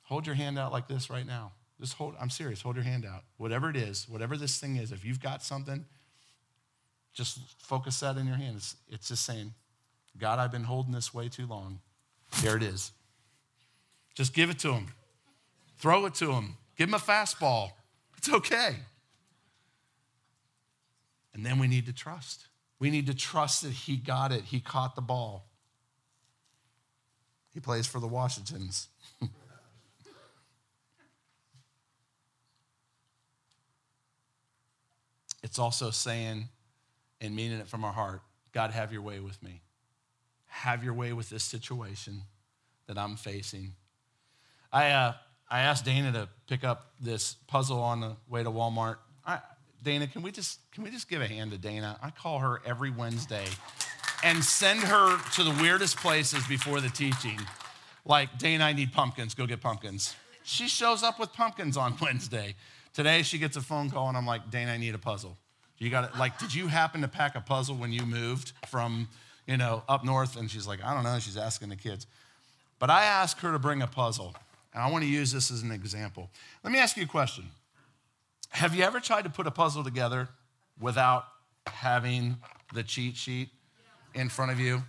[0.02, 1.52] hold your hand out like this right now.
[1.80, 3.24] Just hold, I'm serious, hold your hand out.
[3.36, 5.84] Whatever it is, whatever this thing is, if you've got something,
[7.12, 8.56] just focus that in your hand.
[8.56, 9.52] It's, it's just saying,
[10.18, 11.80] God, I've been holding this way too long.
[12.42, 12.92] There it is.
[14.14, 14.86] Just give it to him.
[15.78, 16.56] Throw it to him.
[16.76, 17.70] Give him a fastball.
[18.16, 18.76] It's okay.
[21.34, 22.46] And then we need to trust.
[22.78, 25.46] We need to trust that he got it, he caught the ball.
[27.54, 28.88] He plays for the Washingtons.
[35.42, 36.48] it's also saying
[37.22, 38.20] and meaning it from our heart
[38.54, 39.60] God, have your way with me.
[40.46, 42.22] Have your way with this situation
[42.86, 43.72] that I'm facing.
[44.72, 45.14] I, uh,
[45.50, 48.98] I asked Dana to pick up this puzzle on the way to Walmart.
[49.26, 49.40] I,
[49.82, 51.98] Dana, can we just can we just give a hand to Dana?
[52.00, 53.44] I call her every Wednesday
[54.24, 57.38] and send her to the weirdest places before the teaching.
[58.06, 59.34] Like, Dana, I need pumpkins.
[59.34, 60.16] Go get pumpkins.
[60.42, 62.54] She shows up with pumpkins on Wednesday.
[62.94, 65.36] Today she gets a phone call and I'm like, Dana, I need a puzzle.
[65.78, 66.18] You got it.
[66.18, 69.08] Like, did you happen to pack a puzzle when you moved from,
[69.46, 70.36] you know, up north?
[70.36, 71.18] And she's like, I don't know.
[71.18, 72.06] She's asking the kids.
[72.78, 74.34] But I asked her to bring a puzzle,
[74.72, 76.30] and I want to use this as an example.
[76.62, 77.44] Let me ask you a question.
[78.50, 80.28] Have you ever tried to put a puzzle together
[80.80, 81.24] without
[81.66, 82.36] having
[82.72, 83.50] the cheat sheet
[84.14, 84.82] in front of you?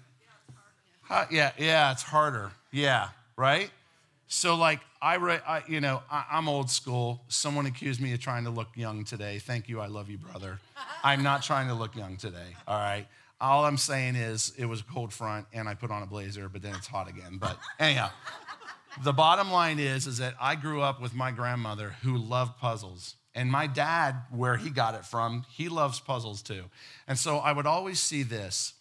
[1.10, 2.52] Uh, yeah, yeah, it's harder.
[2.72, 3.70] Yeah, right?
[4.28, 7.22] So, like, I, re- I you know, I, I'm old school.
[7.28, 9.38] Someone accused me of trying to look young today.
[9.40, 9.80] Thank you.
[9.80, 10.60] I love you, brother.
[11.04, 12.56] I'm not trying to look young today.
[12.68, 13.06] All right.
[13.40, 16.50] All I'm saying is it was a cold front and I put on a blazer,
[16.50, 17.38] but then it's hot again.
[17.40, 18.10] But anyhow,
[19.04, 23.16] the bottom line is, is that I grew up with my grandmother who loved puzzles.
[23.36, 26.64] And my dad, where he got it from, he loves puzzles too.
[27.08, 28.74] And so I would always see this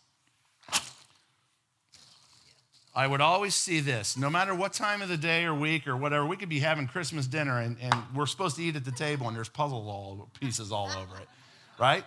[2.95, 4.17] I would always see this.
[4.17, 6.87] No matter what time of the day or week or whatever, we could be having
[6.87, 10.31] Christmas dinner and, and we're supposed to eat at the table and there's puzzle all,
[10.39, 11.29] pieces all over it,
[11.79, 12.05] right?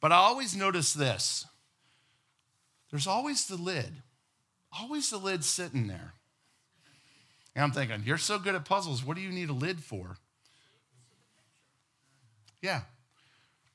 [0.00, 1.46] But I always notice this
[2.90, 4.02] there's always the lid,
[4.78, 6.14] always the lid sitting there.
[7.54, 10.18] And I'm thinking, you're so good at puzzles, what do you need a lid for?
[12.60, 12.82] Yeah.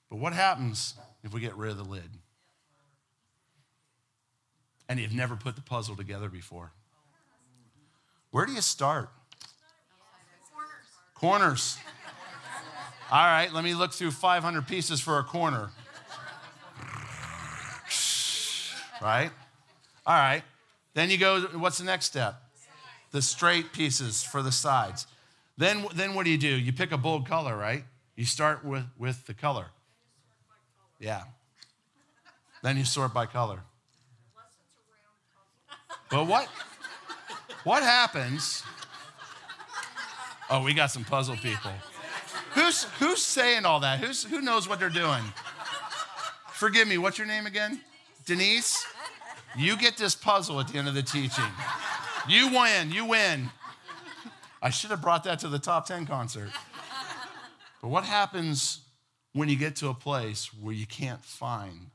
[0.10, 2.10] But what happens if we get rid of the lid?
[4.88, 6.72] And you've never put the puzzle together before.
[8.32, 9.10] Where do you start?
[11.14, 11.78] Corners.
[13.12, 15.70] All right, let me look through 500 pieces for a corner.
[19.02, 19.30] Right?
[20.06, 20.44] All right.
[20.94, 22.42] Then you go, what's the next step?
[23.12, 25.08] The straight pieces for the sides.
[25.58, 26.48] Then, then what do you do?
[26.48, 27.84] You pick a bold color, right?
[28.16, 29.68] You start with, with the color.
[31.00, 31.24] Yeah.
[32.64, 33.62] Then you sort by color.
[36.10, 36.48] But what,
[37.64, 38.64] what happens?
[40.50, 41.72] Oh, we got some puzzle people.
[42.54, 44.00] Who's, who's saying all that?
[44.00, 45.24] Who's, who knows what they're doing?
[46.52, 47.82] Forgive me, what's your name again?
[48.26, 48.86] Denise?
[49.58, 51.44] You get this puzzle at the end of the teaching.
[52.28, 53.50] You win, you win.
[54.62, 56.50] I should have brought that to the top 10 concert.
[57.82, 58.82] But what happens
[59.34, 61.92] when you get to a place where you can't find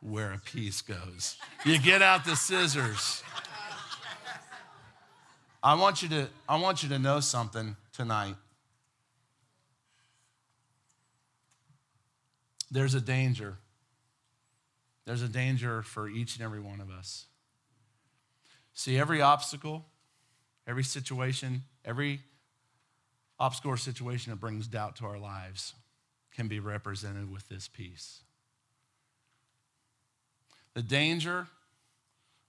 [0.00, 1.36] where a piece goes.
[1.64, 3.22] You get out the scissors.
[5.62, 8.36] I want you to, I want you to know something tonight.
[12.70, 13.56] There's a danger.
[15.04, 17.26] There's a danger for each and every one of us.
[18.74, 19.86] See, every obstacle,
[20.66, 22.20] every situation, every
[23.40, 25.74] obscure situation that brings doubt to our lives
[26.34, 28.20] can be represented with this piece.
[30.78, 31.48] The danger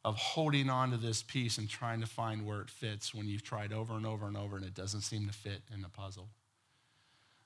[0.06, 3.42] of holding on to this piece and trying to find where it fits when you've
[3.42, 6.30] tried over and over and over and it doesn't seem to fit in the puzzle.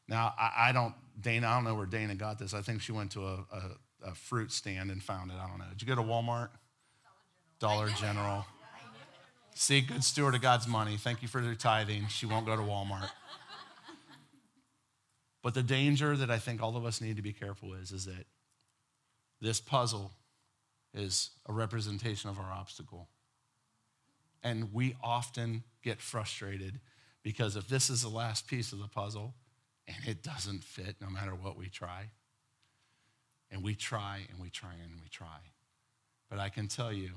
[0.09, 2.53] Now, I, I don't, Dana, I don't know where Dana got this.
[2.53, 5.35] I think she went to a, a, a fruit stand and found it.
[5.41, 5.69] I don't know.
[5.69, 6.49] Did you go to Walmart?
[7.59, 7.95] Dollar General.
[8.01, 8.45] Dollar General.
[9.55, 10.97] See, good steward of God's money.
[10.97, 12.07] Thank you for your tithing.
[12.07, 13.09] She won't go to Walmart.
[15.41, 18.03] But the danger that I think all of us need to be careful is, is
[18.03, 18.25] that
[19.39, 20.11] this puzzle
[20.93, 23.07] is a representation of our obstacle.
[24.43, 26.79] And we often get frustrated
[27.23, 29.33] because if this is the last piece of the puzzle
[29.87, 32.09] and it doesn't fit no matter what we try,
[33.51, 35.39] and we try and we try and we try.
[36.29, 37.11] But I can tell you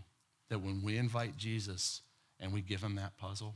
[0.51, 2.03] that when we invite Jesus
[2.39, 3.55] and we give him that puzzle,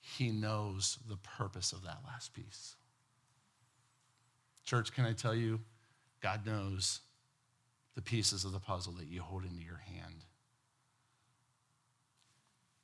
[0.00, 2.74] he knows the purpose of that last piece.
[4.64, 5.60] Church, can I tell you,
[6.20, 7.00] God knows
[7.96, 10.24] the pieces of the puzzle that you hold into your hand.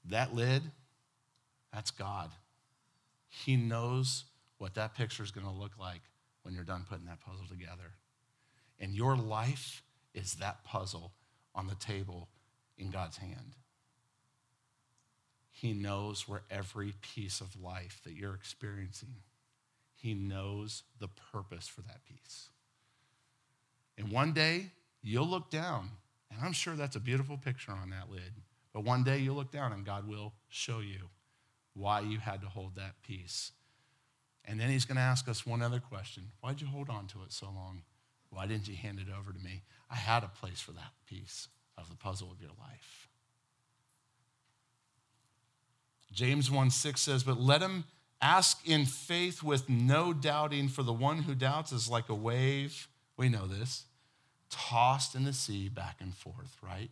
[0.06, 0.62] That lid,
[1.72, 2.30] that's God.
[3.28, 4.24] He knows
[4.58, 6.00] what that picture is going to look like
[6.42, 7.92] when you're done putting that puzzle together.
[8.80, 9.82] And your life
[10.14, 11.12] is that puzzle
[11.54, 12.28] on the table
[12.78, 13.54] in God's hand.
[15.50, 19.16] He knows where every piece of life that you're experiencing,
[19.94, 22.48] He knows the purpose for that piece.
[23.96, 24.70] And one day,
[25.02, 25.90] you'll look down,
[26.30, 28.32] and I'm sure that's a beautiful picture on that lid.
[28.72, 31.10] But one day you'll look down and God will show you
[31.74, 33.52] why you had to hold that piece.
[34.44, 37.22] And then he's going to ask us one other question Why'd you hold on to
[37.22, 37.82] it so long?
[38.30, 39.62] Why didn't you hand it over to me?
[39.90, 43.08] I had a place for that piece of the puzzle of your life.
[46.12, 47.84] James 1 6 says, But let him
[48.20, 52.88] ask in faith with no doubting, for the one who doubts is like a wave.
[53.16, 53.84] We know this
[54.52, 56.90] tossed in the sea back and forth, right?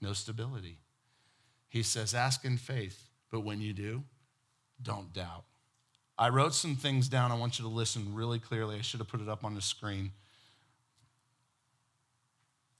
[0.00, 0.78] No stability.
[1.68, 4.02] He says, ask in faith, but when you do,
[4.82, 5.44] don't doubt.
[6.18, 7.32] I wrote some things down.
[7.32, 8.76] I want you to listen really clearly.
[8.76, 10.12] I should have put it up on the screen.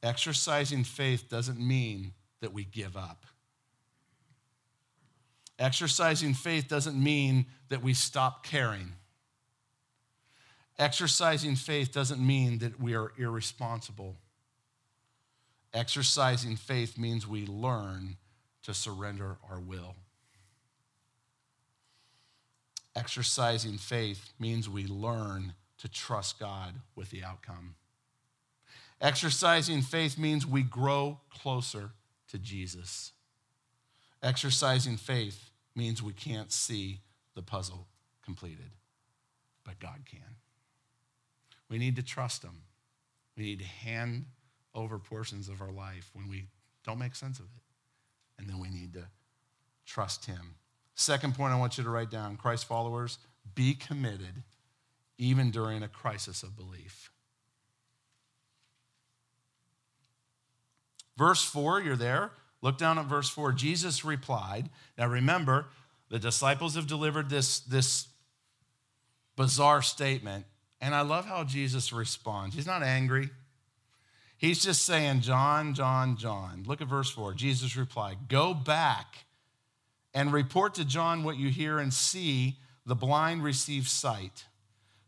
[0.03, 3.25] Exercising faith doesn't mean that we give up.
[5.59, 8.93] Exercising faith doesn't mean that we stop caring.
[10.81, 14.17] Exercising faith doesn't mean that we are irresponsible.
[15.75, 18.17] Exercising faith means we learn
[18.63, 19.95] to surrender our will.
[22.97, 27.75] Exercising faith means we learn to trust God with the outcome.
[29.03, 31.91] Exercising faith means we grow closer
[32.29, 33.13] to Jesus.
[34.23, 37.01] Exercising faith means we can't see
[37.35, 37.87] the puzzle
[38.25, 38.71] completed,
[39.63, 40.37] but God can.
[41.71, 42.65] We need to trust Him.
[43.37, 44.27] We need to hand
[44.75, 46.49] over portions of our life when we
[46.85, 47.63] don't make sense of it.
[48.39, 49.07] And then we need to
[49.87, 50.57] trust Him.
[50.95, 53.19] Second point I want you to write down Christ followers,
[53.55, 54.43] be committed
[55.17, 57.11] even during a crisis of belief.
[61.17, 62.33] Verse 4, you're there.
[62.63, 63.53] Look down at verse 4.
[63.53, 64.71] Jesus replied.
[64.97, 65.67] Now remember,
[66.09, 68.09] the disciples have delivered this, this
[69.37, 70.47] bizarre statement
[70.81, 72.55] and I love how Jesus responds.
[72.55, 73.31] He's not angry.
[74.37, 76.65] He's just saying, John, John, John.
[76.67, 77.35] Look at verse 4.
[77.35, 79.27] Jesus replied, Go back
[80.15, 82.57] and report to John what you hear and see.
[82.87, 84.47] The blind receive sight,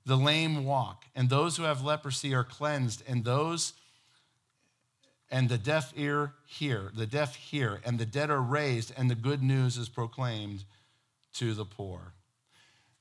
[0.04, 3.72] the lame walk, and those who have leprosy are cleansed, and those
[5.32, 9.14] and the deaf ear hear, the deaf hear, and the dead are raised, and the
[9.14, 10.64] good news is proclaimed
[11.32, 12.12] to the poor.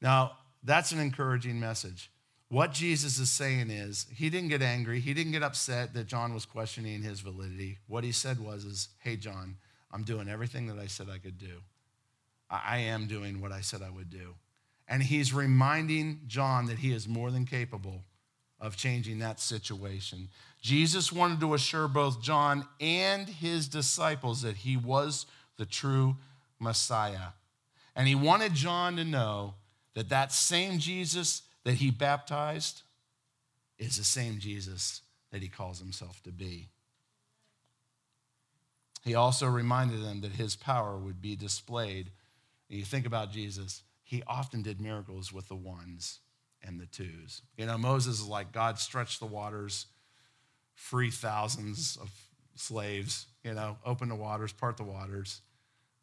[0.02, 2.10] Now, that's an encouraging message.
[2.52, 5.00] What Jesus is saying is, he didn't get angry.
[5.00, 7.78] He didn't get upset that John was questioning his validity.
[7.88, 9.56] What he said was, is, hey, John,
[9.90, 11.62] I'm doing everything that I said I could do.
[12.50, 14.36] I am doing what I said I would do.
[14.86, 18.04] And he's reminding John that he is more than capable
[18.60, 20.28] of changing that situation.
[20.62, 26.18] Jesus wanted to assure both John and his disciples that he was the true
[26.60, 27.30] Messiah.
[27.96, 29.54] And he wanted John to know
[29.94, 32.84] that that same Jesus that he baptized
[33.78, 35.02] is the same Jesus
[35.32, 36.70] that he calls himself to be.
[39.04, 42.12] He also reminded them that his power would be displayed.
[42.70, 46.20] And you think about Jesus, he often did miracles with the ones
[46.64, 47.42] and the twos.
[47.58, 49.88] You know, Moses is like, God stretched the waters,
[50.76, 52.12] free thousands of
[52.56, 55.42] slaves, you know, open the waters, part the waters.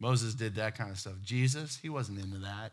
[0.00, 1.20] Moses did that kind of stuff.
[1.22, 2.72] Jesus, he wasn't into that.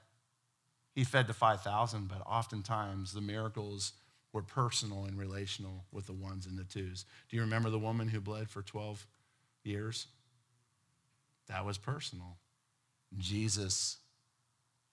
[0.95, 3.91] He fed the 5,000, but oftentimes the miracles
[4.31, 7.05] were personal and relational with the ones and the twos.
[7.29, 9.05] Do you remember the woman who bled for 12
[9.63, 10.07] years?
[11.47, 12.37] That was personal.
[13.17, 13.97] Jesus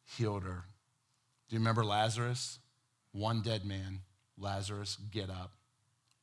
[0.04, 0.64] healed her.
[1.48, 2.58] Do you remember Lazarus?
[3.12, 4.00] One dead man.
[4.36, 5.52] Lazarus, get up,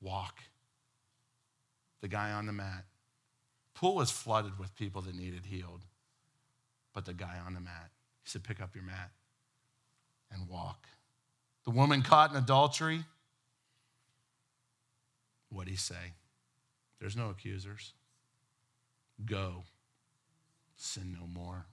[0.02, 0.40] walk.
[2.02, 2.84] The guy on the mat.
[3.76, 5.86] Pool was flooded with people that needed healed.
[6.94, 7.92] But the guy on the mat,
[8.24, 9.12] he said, pick up your mat
[10.32, 10.88] and walk.
[11.66, 13.04] The woman caught in adultery,
[15.50, 16.14] what'd he say?
[17.00, 17.94] There's no accusers.
[19.26, 19.64] Go,
[20.76, 21.66] sin no more.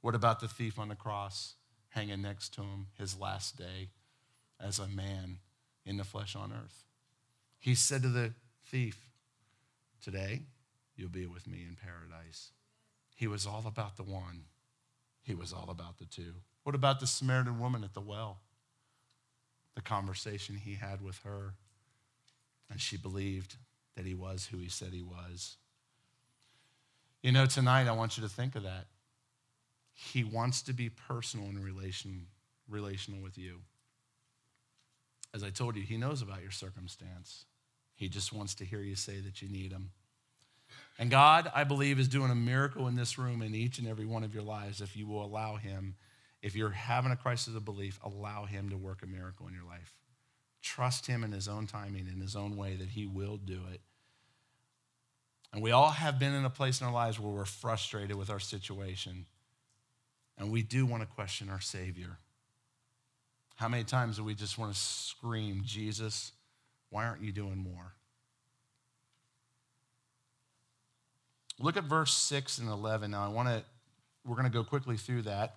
[0.00, 1.54] What about the thief on the cross
[1.90, 3.90] hanging next to him his last day
[4.60, 5.38] as a man
[5.84, 6.84] in the flesh on earth?
[7.58, 8.34] He said to the
[8.66, 9.08] thief,
[10.02, 10.42] Today
[10.96, 12.52] you'll be with me in paradise.
[13.16, 14.44] He was all about the one,
[15.22, 16.34] he was all about the two.
[16.68, 18.40] What about the Samaritan woman at the well?
[19.74, 21.54] The conversation he had with her,
[22.70, 23.56] and she believed
[23.96, 25.56] that he was who he said he was.
[27.22, 28.84] You know, tonight I want you to think of that.
[29.94, 32.26] He wants to be personal and relation,
[32.68, 33.60] relational with you.
[35.32, 37.46] As I told you, he knows about your circumstance.
[37.94, 39.92] He just wants to hear you say that you need him.
[40.98, 44.04] And God, I believe, is doing a miracle in this room in each and every
[44.04, 45.94] one of your lives if you will allow him.
[46.42, 49.64] If you're having a crisis of belief, allow him to work a miracle in your
[49.64, 49.94] life.
[50.62, 53.80] Trust him in his own timing, in his own way, that he will do it.
[55.52, 58.30] And we all have been in a place in our lives where we're frustrated with
[58.30, 59.26] our situation.
[60.36, 62.18] And we do want to question our Savior.
[63.56, 66.32] How many times do we just want to scream, Jesus,
[66.90, 67.94] why aren't you doing more?
[71.58, 73.10] Look at verse 6 and 11.
[73.10, 73.64] Now, I want to,
[74.24, 75.56] we're going to go quickly through that.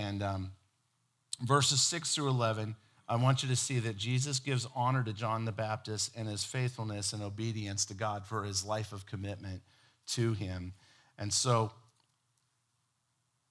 [0.00, 0.52] And um,
[1.42, 2.74] verses 6 through 11,
[3.06, 6.42] I want you to see that Jesus gives honor to John the Baptist and his
[6.42, 9.60] faithfulness and obedience to God for his life of commitment
[10.12, 10.72] to him.
[11.18, 11.72] And so,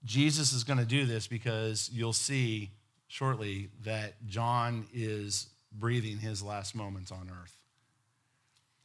[0.03, 2.71] Jesus is going to do this because you'll see
[3.07, 7.59] shortly that John is breathing his last moments on earth.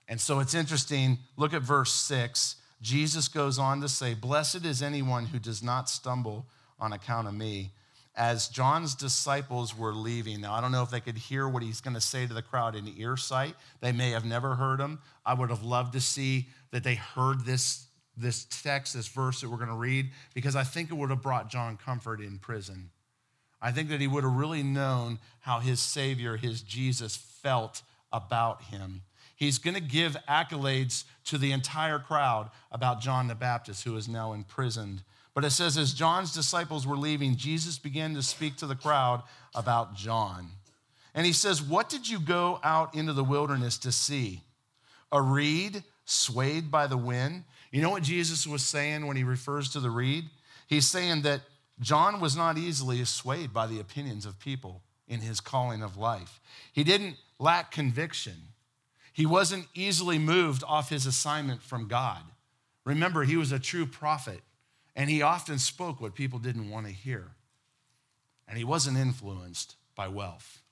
[0.06, 1.18] And so it's interesting.
[1.36, 2.56] Look at verse 6.
[2.82, 6.46] Jesus goes on to say, Blessed is anyone who does not stumble
[6.78, 7.72] on account of me.
[8.16, 11.80] As John's disciples were leaving, now I don't know if they could hear what he's
[11.80, 13.56] going to say to the crowd in ear sight.
[13.80, 15.00] They may have never heard him.
[15.26, 19.50] I would have loved to see that they heard this, this text, this verse that
[19.50, 22.90] we're going to read, because I think it would have brought John comfort in prison.
[23.60, 28.62] I think that he would have really known how his Savior, his Jesus, felt about
[28.64, 29.02] him.
[29.34, 34.06] He's going to give accolades to the entire crowd about John the Baptist, who is
[34.06, 35.02] now imprisoned.
[35.34, 39.22] But it says, as John's disciples were leaving, Jesus began to speak to the crowd
[39.54, 40.50] about John.
[41.14, 44.42] And he says, What did you go out into the wilderness to see?
[45.10, 47.44] A reed swayed by the wind?
[47.70, 50.24] You know what Jesus was saying when he refers to the reed?
[50.68, 51.40] He's saying that
[51.80, 56.40] John was not easily swayed by the opinions of people in his calling of life.
[56.72, 58.34] He didn't lack conviction.
[59.12, 62.22] He wasn't easily moved off his assignment from God.
[62.84, 64.40] Remember, he was a true prophet,
[64.96, 67.32] and he often spoke what people didn't want to hear.
[68.46, 70.62] And he wasn't influenced by wealth.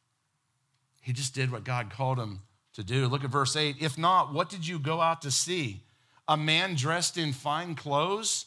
[1.01, 2.41] He just did what God called him
[2.75, 3.07] to do.
[3.09, 3.77] Look at verse 8.
[3.81, 5.83] If not, what did you go out to see?
[6.29, 8.47] A man dressed in fine clothes?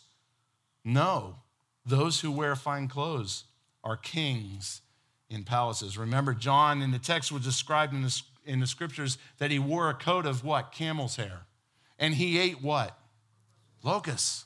[0.83, 1.37] No.
[1.85, 3.43] Those who wear fine clothes
[3.83, 4.81] are kings
[5.29, 5.97] in palaces.
[5.97, 9.89] Remember, John in the text was described in the in the scriptures that he wore
[9.89, 10.71] a coat of what?
[10.71, 11.45] Camel's hair.
[11.97, 12.97] And he ate what?
[13.83, 14.44] Locusts.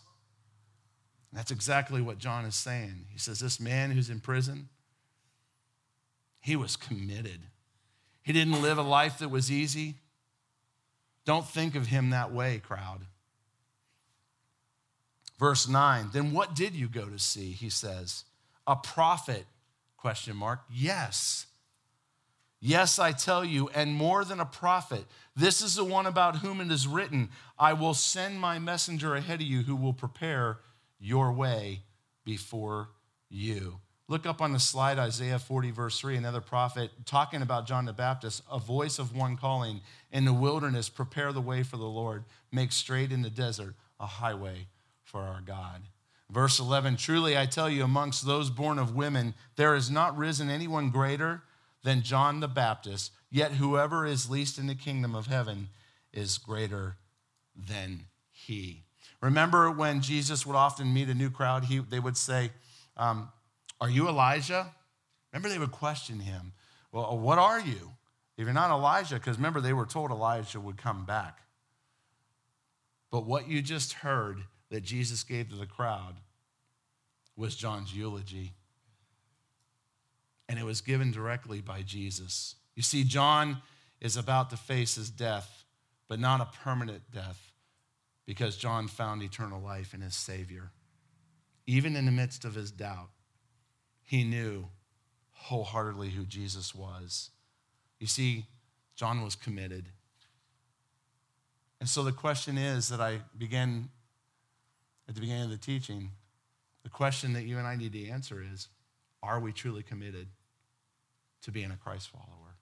[1.32, 3.06] That's exactly what John is saying.
[3.12, 4.70] He says, This man who's in prison,
[6.40, 7.42] he was committed.
[8.24, 9.96] He didn't live a life that was easy.
[11.26, 13.02] Don't think of him that way, crowd.
[15.38, 17.52] Verse 9, then what did you go to see?
[17.52, 18.26] He says,
[18.68, 19.46] a prophet,
[19.96, 20.60] question mark.
[20.70, 21.46] Yes.
[22.60, 25.06] Yes, I tell you, and more than a prophet.
[25.36, 29.40] This is the one about whom it is written I will send my messenger ahead
[29.40, 30.60] of you who will prepare
[31.00, 31.82] your way
[32.26, 32.90] before
[33.30, 33.80] you.
[34.08, 37.94] Look up on the slide, Isaiah 40, verse 3, another prophet talking about John the
[37.94, 39.82] Baptist, a voice of one calling
[40.12, 44.08] in the wilderness, prepare the way for the Lord, make straight in the desert a
[44.08, 44.66] highway
[45.04, 45.84] for our God.
[46.32, 50.50] Verse 11, truly I tell you, amongst those born of women, there has not risen
[50.50, 51.44] anyone greater
[51.84, 55.70] than John the Baptist, yet whoever is least in the kingdom of heaven
[56.12, 56.98] is greater
[57.56, 58.86] than he.
[59.22, 62.52] Remember when Jesus would often meet a new crowd, he, they would say,
[62.96, 63.30] um,
[63.82, 64.74] Are you Elijah?
[65.32, 66.54] Remember, they would question him.
[66.92, 67.92] Well, what are you?
[68.38, 71.42] If you're not Elijah, because remember, they were told Elijah would come back.
[73.12, 74.38] But what you just heard
[74.70, 76.16] that Jesus gave to the crowd
[77.36, 78.54] was John's eulogy.
[80.48, 82.56] And it was given directly by Jesus.
[82.76, 83.62] You see, John
[84.00, 85.66] is about to face his death,
[86.08, 87.49] but not a permanent death,
[88.30, 90.70] because John found eternal life in his Savior.
[91.66, 93.10] Even in the midst of his doubt,
[94.04, 94.68] he knew
[95.32, 97.32] wholeheartedly who Jesus was.
[98.00, 98.46] You see,
[98.96, 99.86] John was committed.
[101.80, 103.90] And so the question is that I began
[105.08, 106.12] at the beginning of the teaching
[106.84, 108.68] the question that you and I need to answer is
[109.24, 110.28] are we truly committed
[111.42, 112.58] to being a Christ follower?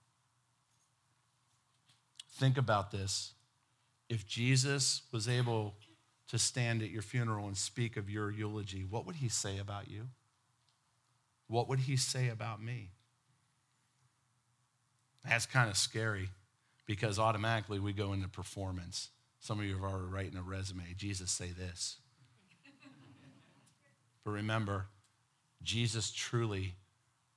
[2.32, 3.34] Think about this.
[4.08, 5.74] If Jesus was able
[6.28, 9.88] to stand at your funeral and speak of your eulogy, what would he say about
[9.90, 10.08] you?
[11.46, 12.90] What would he say about me?
[15.26, 16.30] That's kind of scary
[16.86, 19.08] because automatically we go into performance.
[19.40, 20.82] Some of you have already written a resume.
[20.96, 21.96] Jesus say this.
[24.24, 24.86] but remember,
[25.62, 26.74] Jesus truly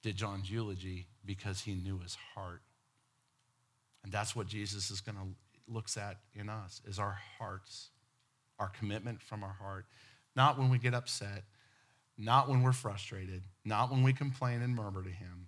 [0.01, 2.61] did John's eulogy because he knew his heart.
[4.03, 7.89] And that's what Jesus is going to looks at in us is our hearts,
[8.59, 9.85] our commitment from our heart.
[10.35, 11.43] Not when we get upset,
[12.17, 15.47] not when we're frustrated, not when we complain and murmur to him,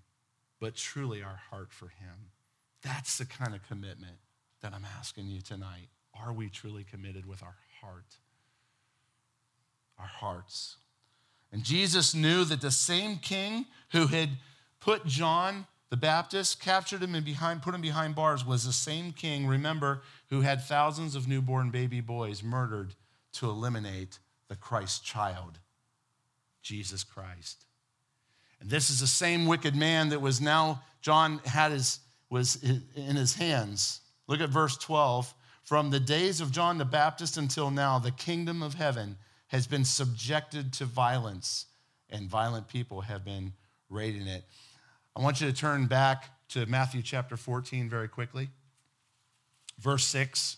[0.59, 2.31] but truly our heart for him.
[2.81, 4.17] That's the kind of commitment
[4.61, 5.89] that I'm asking you tonight.
[6.19, 8.17] Are we truly committed with our heart?
[9.99, 10.77] Our hearts.
[11.51, 14.29] And Jesus knew that the same king who had
[14.79, 19.11] put John the Baptist, captured him and behind, put him behind bars, was the same
[19.11, 22.95] king, remember, who had thousands of newborn baby boys murdered
[23.33, 25.59] to eliminate the Christ child,
[26.61, 27.65] Jesus Christ.
[28.59, 33.15] And this is the same wicked man that was now, John had his, was in
[33.15, 34.01] his hands.
[34.27, 35.33] Look at verse 12.
[35.63, 39.17] From the days of John the Baptist until now, the kingdom of heaven
[39.47, 41.67] has been subjected to violence,
[42.09, 43.53] and violent people have been
[43.89, 44.43] raiding it.
[45.15, 48.49] I want you to turn back to Matthew chapter 14 very quickly.
[49.79, 50.57] Verse 6.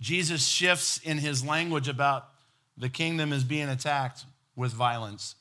[0.00, 2.28] Jesus shifts in his language about
[2.76, 4.24] the kingdom is being attacked
[4.56, 5.36] with violence.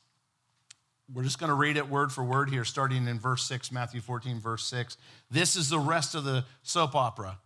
[1.13, 3.99] We're just going to read it word for word here, starting in verse 6, Matthew
[3.99, 4.95] 14, verse 6.
[5.29, 7.39] This is the rest of the soap opera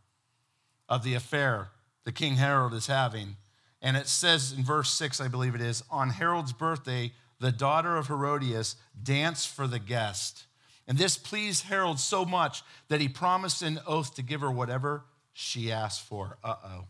[0.87, 1.69] of the affair
[2.03, 3.37] that King Herod is having.
[3.85, 7.97] And it says in verse 6, I believe it is, on Herod's birthday, the daughter
[7.97, 10.47] of Herodias danced for the guest.
[10.87, 15.03] And this pleased Herod so much that he promised an oath to give her whatever
[15.33, 16.39] she asked for.
[16.43, 16.85] Uh oh.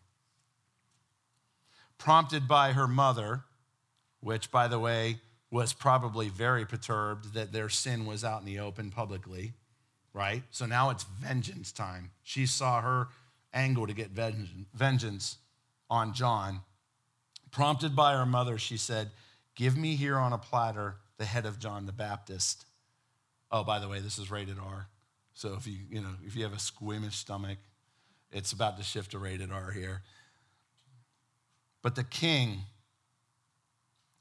[1.98, 3.44] Prompted by her mother,
[4.22, 5.20] which, by the way,
[5.52, 9.52] was probably very perturbed that their sin was out in the open publicly,
[10.14, 10.44] right?
[10.50, 12.12] So now it's vengeance time.
[12.24, 13.10] She saw her
[13.54, 15.38] angle to get vengeance
[15.90, 16.62] on John.
[17.56, 19.12] Prompted by her mother, she said,
[19.56, 22.66] Give me here on a platter the head of John the Baptist.
[23.50, 24.90] Oh, by the way, this is rated R.
[25.36, 27.58] So if you, you know, if you have a squeamish stomach,
[28.34, 30.02] it's about to shift to rated R here.
[31.82, 32.64] But the king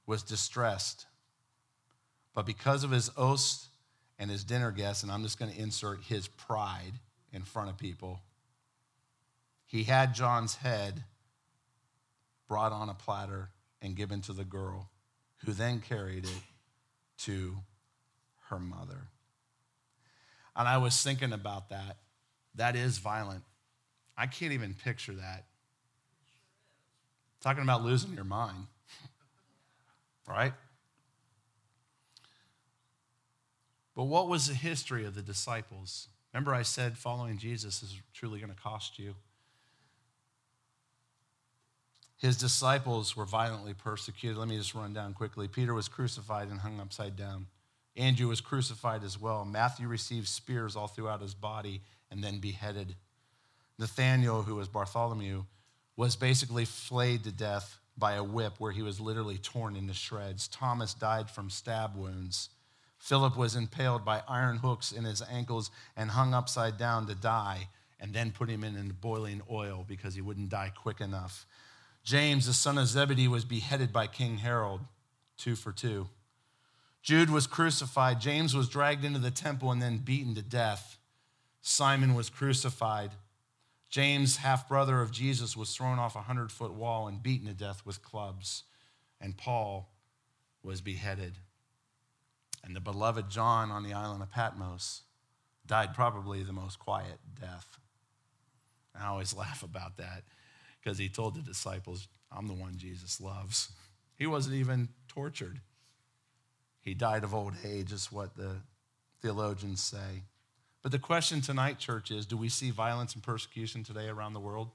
[0.07, 1.07] was distressed.
[2.35, 3.67] But because of his oaths
[4.17, 7.01] and his dinner guests, and I'm just going to insert his pride
[7.33, 8.21] in front of people,
[9.67, 11.03] he had John's head
[12.49, 14.91] brought on a platter and given to the girl,
[15.45, 16.41] who then carried it
[17.19, 17.57] to
[18.49, 19.09] her mother.
[20.57, 21.97] And I was thinking about that.
[22.55, 23.43] That is violent.
[24.17, 25.45] I can't even picture that.
[27.41, 28.67] Talking about losing your mind,
[30.29, 30.53] right?
[33.95, 36.09] But what was the history of the disciples?
[36.33, 39.15] Remember, I said following Jesus is truly going to cost you.
[42.25, 44.39] His disciples were violently persecuted.
[44.39, 45.47] Let me just run down quickly.
[45.47, 47.49] Peter was crucified and hung upside down.
[47.99, 49.45] Andrew was crucified as well.
[49.45, 52.95] Matthew received spears all throughout his body and then beheaded.
[53.79, 55.45] Nathanael, who was Bartholomew,
[55.99, 60.49] was basically flayed to death by a whip where he was literally torn into shreds.
[60.49, 62.49] Thomas died from stab wounds.
[62.97, 67.69] Philip was impaled by iron hooks in his ankles and hung upside down to die,
[68.01, 71.45] and then put him in boiling oil because he wouldn't die quick enough.
[72.05, 74.81] James, the son of Zebedee, was beheaded by King Herod,
[75.39, 76.09] two for two.
[77.03, 78.21] Jude was crucified.
[78.21, 80.99] James was dragged into the temple and then beaten to death.
[81.63, 83.13] Simon was crucified.
[83.89, 87.55] James, half brother of Jesus, was thrown off a hundred foot wall and beaten to
[87.55, 88.65] death with clubs.
[89.21, 89.91] And Paul
[90.63, 91.39] was beheaded.
[92.63, 95.03] And the beloved John on the island of Patmos
[95.67, 97.79] died probably the most quiet death.
[98.99, 100.25] I always laugh about that
[100.85, 103.71] because he told the disciples, I'm the one Jesus loves.
[104.17, 105.61] He wasn't even tortured.
[106.81, 108.57] He died of old age, is what the
[109.23, 110.23] theologians say.
[110.83, 114.41] But the question tonight, church, is do we see violence and persecution today around the
[114.41, 114.71] world?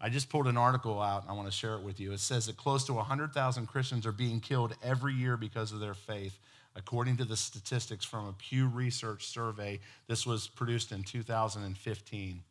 [0.00, 2.12] I just pulled an article out and I want to share it with you.
[2.12, 5.94] It says that close to 100,000 Christians are being killed every year because of their
[5.94, 6.38] faith,
[6.74, 9.78] according to the statistics from a Pew Research survey.
[10.08, 12.42] This was produced in 2015.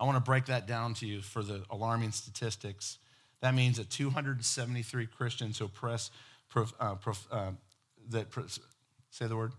[0.00, 2.98] I want to break that down to you for the alarming statistics.
[3.42, 6.10] That means that 273 Christians who oppress,
[6.56, 6.94] uh,
[7.30, 7.50] uh,
[8.08, 8.26] that
[9.10, 9.52] say the word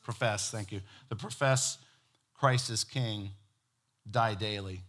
[0.00, 1.78] profess, thank you, The profess
[2.32, 3.30] Christ is King
[4.08, 4.80] die daily.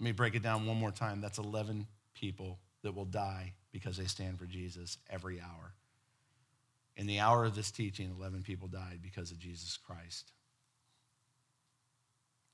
[0.00, 1.20] Let me break it down one more time.
[1.20, 5.74] That's 11 people that will die because they stand for Jesus every hour.
[6.96, 10.32] In the hour of this teaching, 11 people died because of Jesus Christ.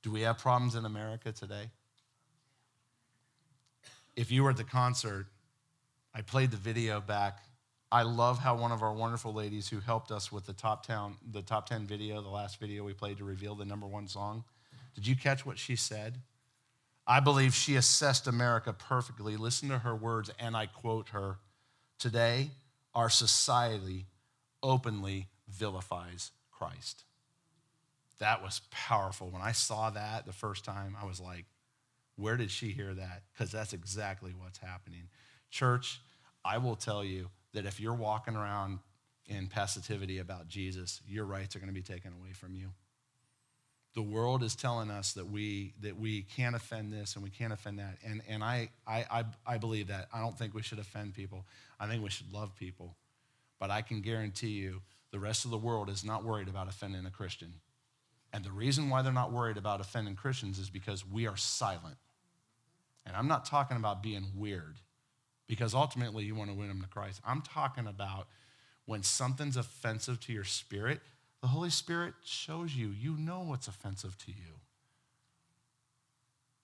[0.03, 1.69] Do we have problems in America today?
[4.15, 5.27] If you were at the concert,
[6.13, 7.39] I played the video back.
[7.91, 11.17] I love how one of our wonderful ladies who helped us with the top 10,
[11.31, 14.43] the top 10 video, the last video we played to reveal the number one song,
[14.95, 16.17] did you catch what she said?
[17.05, 19.37] I believe she assessed America perfectly.
[19.37, 21.37] Listen to her words, and I quote her
[21.99, 22.49] Today,
[22.95, 24.07] our society
[24.63, 27.03] openly vilifies Christ.
[28.21, 29.29] That was powerful.
[29.31, 31.45] When I saw that the first time, I was like,
[32.17, 33.23] where did she hear that?
[33.33, 35.09] Because that's exactly what's happening.
[35.49, 35.99] Church,
[36.45, 38.77] I will tell you that if you're walking around
[39.25, 42.69] in passivity about Jesus, your rights are going to be taken away from you.
[43.95, 47.51] The world is telling us that we that we can't offend this and we can't
[47.51, 47.97] offend that.
[48.05, 50.09] And, and I, I, I I believe that.
[50.13, 51.47] I don't think we should offend people.
[51.79, 52.95] I think we should love people.
[53.59, 57.07] But I can guarantee you the rest of the world is not worried about offending
[57.07, 57.55] a Christian.
[58.33, 61.97] And the reason why they're not worried about offending Christians is because we are silent.
[63.05, 64.77] And I'm not talking about being weird,
[65.47, 67.19] because ultimately you want to win them to Christ.
[67.25, 68.27] I'm talking about
[68.85, 71.01] when something's offensive to your spirit,
[71.41, 72.89] the Holy Spirit shows you.
[72.89, 74.59] You know what's offensive to you.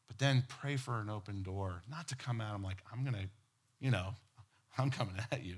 [0.07, 3.15] But then pray for an open door, not to come at them like, I'm going
[3.15, 3.29] to,
[3.79, 4.13] you know,
[4.77, 5.55] I'm coming at you.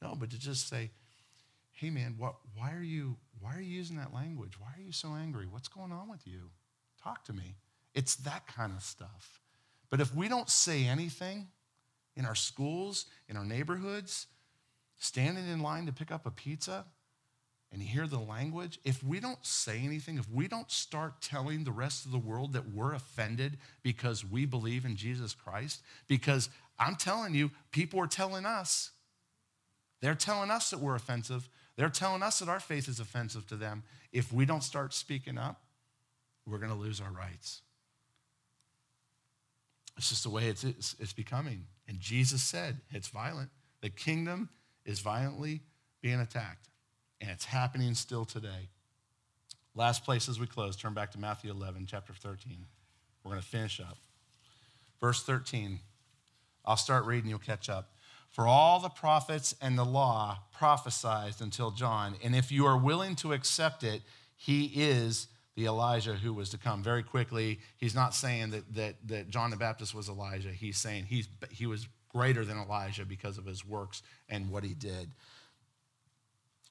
[0.00, 0.90] No, but to just say,
[1.72, 4.58] hey man, what, why, are you, why are you using that language?
[4.58, 5.46] Why are you so angry?
[5.46, 6.50] What's going on with you?
[7.02, 7.56] Talk to me.
[7.94, 9.40] It's that kind of stuff.
[9.90, 11.48] But if we don't say anything
[12.16, 14.28] in our schools, in our neighborhoods,
[14.98, 16.86] standing in line to pick up a pizza,
[17.72, 21.72] and hear the language, if we don't say anything, if we don't start telling the
[21.72, 26.96] rest of the world that we're offended because we believe in Jesus Christ, because I'm
[26.96, 28.90] telling you, people are telling us,
[30.02, 31.48] they're telling us that we're offensive,
[31.82, 33.82] they're telling us that our faith is offensive to them.
[34.12, 35.60] If we don't start speaking up,
[36.46, 37.62] we're going to lose our rights.
[39.96, 41.64] It's just the way it's, it's, it's becoming.
[41.88, 43.50] And Jesus said, it's violent.
[43.80, 44.48] The kingdom
[44.84, 45.62] is violently
[46.00, 46.68] being attacked,
[47.20, 48.68] and it's happening still today.
[49.74, 52.64] Last place as we close, turn back to Matthew 11, chapter 13.
[53.24, 53.98] We're going to finish up.
[55.00, 55.80] Verse 13.
[56.64, 57.90] I'll start reading, you'll catch up.
[58.32, 62.16] For all the prophets and the law prophesied until John.
[62.24, 64.02] And if you are willing to accept it,
[64.36, 66.82] he is the Elijah who was to come.
[66.82, 70.48] Very quickly, he's not saying that, that, that John the Baptist was Elijah.
[70.48, 74.72] He's saying he's, he was greater than Elijah because of his works and what he
[74.72, 75.10] did.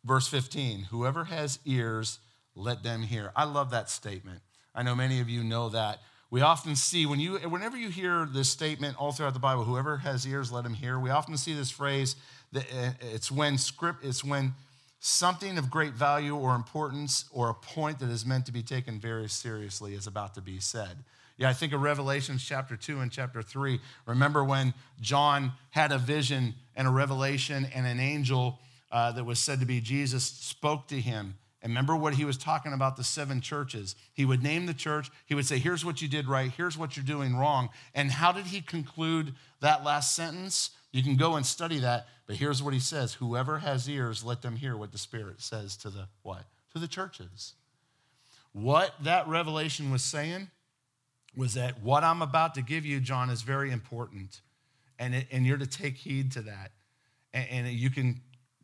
[0.04, 2.20] Verse 15 Whoever has ears,
[2.56, 3.32] let them hear.
[3.36, 4.42] I love that statement.
[4.74, 6.00] I know many of you know that
[6.32, 9.98] we often see when you whenever you hear this statement all throughout the Bible, whoever
[9.98, 10.98] has ears, let him hear.
[10.98, 12.16] We often see this phrase
[12.54, 14.54] that eh, it's when script, it's when
[15.02, 18.98] something of great value or importance or a point that is meant to be taken
[18.98, 20.96] very seriously is about to be said.
[21.38, 23.80] Yeah, I think of Revelations chapter 2 and chapter 3.
[24.06, 28.60] Remember when John had a vision and a revelation, and an angel
[28.92, 32.38] uh, that was said to be Jesus spoke to him and remember what he was
[32.38, 33.96] talking about the seven churches.
[34.14, 36.98] He would name the church, he would say, Here's what you did right, here's what
[36.98, 37.70] you're doing wrong.
[37.94, 40.72] And how did he conclude that last sentence?
[40.92, 44.42] You can go and study that, but here's what he says Whoever has ears, let
[44.42, 46.46] them hear what the Spirit says to the what?
[46.74, 47.54] To the churches.
[48.54, 50.50] What that revelation was saying
[51.36, 54.42] was that what I'm about to give you, John, is very important.
[55.00, 56.72] And, it, and you're to take heed to that.
[57.34, 58.22] And, and you can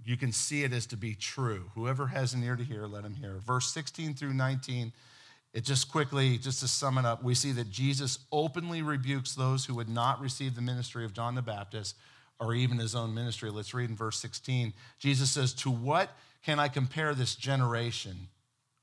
[0.07, 1.69] you can see it as to be true.
[1.75, 3.39] Whoever has an ear to hear, let him hear.
[3.45, 4.93] Verse 16 through 19,
[5.53, 9.65] it just quickly, just to sum it up, we see that Jesus openly rebukes those
[9.65, 11.97] who would not receive the ministry of John the Baptist
[12.39, 13.49] or even his own ministry.
[13.49, 14.73] Let's read in verse 16.
[14.97, 16.09] Jesus says, To what
[16.41, 18.29] can I compare this generation?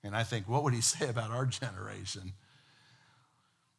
[0.03, 2.35] And I think, what would he say about our generation?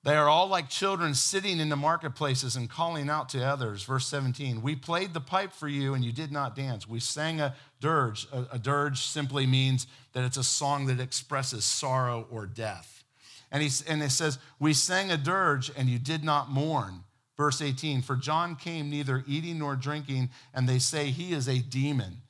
[0.06, 3.82] They are all like children sitting in the marketplaces and calling out to others.
[3.82, 6.88] Verse 17, we played the pipe for you and you did not dance.
[6.88, 8.28] We sang a dirge.
[8.32, 13.04] A, a, dirge simply means that it's a song that expresses sorrow or death.
[13.52, 17.04] And, he, and it says, we sang a dirge and you did not mourn.
[17.36, 21.60] Verse 18, for John came neither eating nor drinking, and they say he is a
[21.60, 22.22] demon.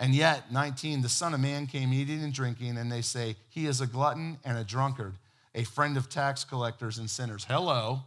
[0.00, 3.66] And yet, 19, the Son of Man came eating and drinking, and they say he
[3.66, 5.14] is a glutton and a drunkard
[5.54, 7.44] a friend of tax collectors and sinners.
[7.48, 8.00] Hello.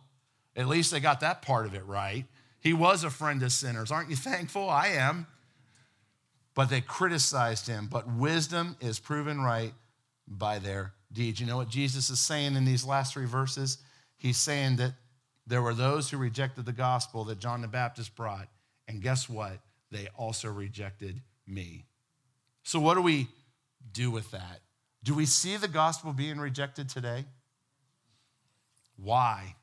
[0.55, 2.25] At least they got that part of it right.
[2.59, 3.91] He was a friend of sinners.
[3.91, 4.69] Aren't you thankful?
[4.69, 5.27] I am.
[6.53, 7.87] But they criticized him.
[7.91, 9.73] But wisdom is proven right
[10.27, 11.39] by their deeds.
[11.39, 13.77] You know what Jesus is saying in these last three verses?
[14.17, 14.93] He's saying that
[15.47, 18.47] there were those who rejected the gospel that John the Baptist brought.
[18.87, 19.59] And guess what?
[19.91, 21.85] They also rejected me.
[22.63, 23.27] So, what do we
[23.91, 24.59] do with that?
[25.03, 27.25] Do we see the gospel being rejected today?
[28.97, 29.55] Why?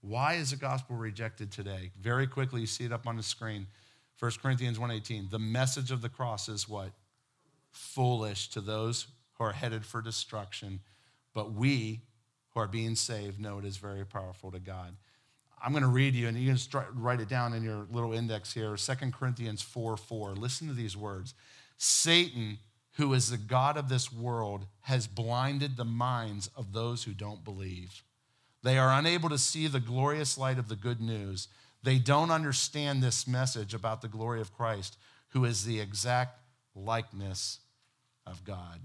[0.00, 1.90] Why is the gospel rejected today?
[2.00, 3.66] Very quickly, you see it up on the screen.
[4.18, 5.30] 1 Corinthians 1:18.
[5.30, 6.92] The message of the cross is what?
[7.70, 10.80] Foolish to those who are headed for destruction,
[11.34, 12.02] but we
[12.50, 14.96] who are being saved know it is very powerful to God.
[15.60, 18.52] I'm going to read you, and you can write it down in your little index
[18.52, 18.76] here.
[18.76, 20.36] 2 Corinthians 4 4.
[20.36, 21.34] Listen to these words.
[21.76, 22.58] Satan
[22.98, 27.44] who is the God of this world, has blinded the minds of those who don't
[27.44, 28.02] believe.
[28.64, 31.46] They are unable to see the glorious light of the good news.
[31.82, 36.40] They don't understand this message about the glory of Christ, who is the exact
[36.74, 37.60] likeness
[38.26, 38.80] of God.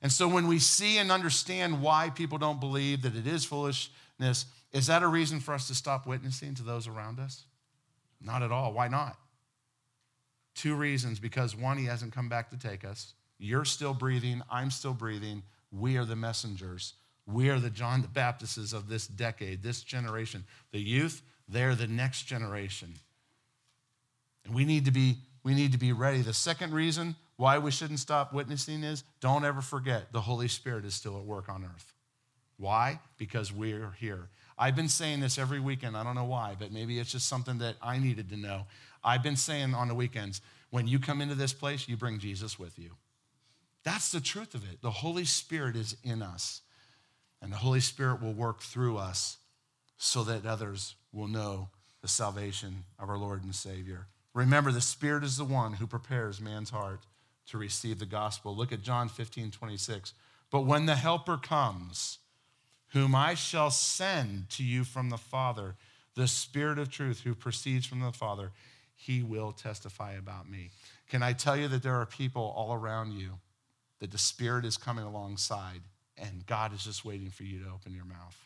[0.00, 4.46] And so when we see and understand why people don't believe that it is foolishness,
[4.72, 7.46] is that a reason for us to stop witnessing to those around us?
[8.20, 8.72] Not at all.
[8.72, 9.16] Why not?
[10.58, 13.14] Two reasons because one, he hasn't come back to take us.
[13.38, 15.44] You're still breathing, I'm still breathing.
[15.70, 16.94] We are the messengers.
[17.26, 20.44] We are the John the Baptists of this decade, this generation.
[20.72, 22.94] The youth, they're the next generation.
[24.44, 26.22] And we need to be we need to be ready.
[26.22, 30.84] The second reason why we shouldn't stop witnessing is don't ever forget the Holy Spirit
[30.84, 31.92] is still at work on earth.
[32.56, 32.98] Why?
[33.16, 34.28] Because we're here.
[34.58, 35.96] I've been saying this every weekend.
[35.96, 38.66] I don't know why, but maybe it's just something that I needed to know.
[39.02, 40.40] I've been saying on the weekends,
[40.70, 42.96] when you come into this place, you bring Jesus with you.
[43.84, 44.82] That's the truth of it.
[44.82, 46.62] The Holy Spirit is in us,
[47.40, 49.38] and the Holy Spirit will work through us
[49.96, 51.68] so that others will know
[52.02, 54.06] the salvation of our Lord and Savior.
[54.34, 57.00] Remember, the Spirit is the one who prepares man's heart
[57.48, 58.54] to receive the gospel.
[58.54, 60.12] Look at John 15, 26.
[60.50, 62.18] But when the Helper comes,
[62.88, 65.76] whom I shall send to you from the Father,
[66.14, 68.52] the Spirit of truth who proceeds from the Father,
[69.00, 70.70] he will testify about me.
[71.08, 73.38] Can I tell you that there are people all around you
[74.00, 75.82] that the Spirit is coming alongside
[76.16, 78.36] and God is just waiting for you to open your mouth?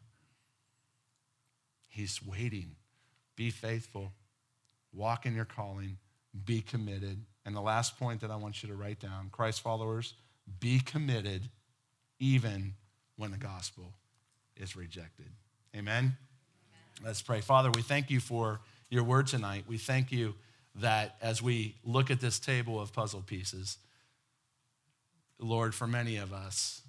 [1.89, 2.77] He's waiting.
[3.35, 4.13] Be faithful,
[4.93, 5.97] walk in your calling,
[6.45, 7.25] be committed.
[7.47, 10.13] And the last point that I want you to write down Christ followers,
[10.61, 11.49] be committed
[12.19, 12.75] even
[13.17, 13.95] when the gospel
[14.55, 15.31] is rejected.
[15.75, 15.97] Amen?
[15.97, 16.17] Amen?
[17.03, 17.41] Let's pray.
[17.41, 18.61] Father, we thank you for
[18.93, 19.65] your word tonight.
[19.67, 20.35] We thank you
[20.75, 23.79] that as we look at this table of puzzle pieces,
[25.39, 26.83] Lord, for many of us,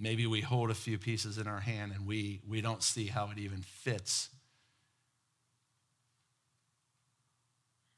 [0.00, 3.30] maybe we hold a few pieces in our hand and we, we don't see how
[3.30, 4.28] it even fits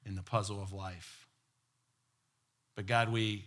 [0.04, 1.26] in the puzzle of life.
[2.76, 3.46] But God, we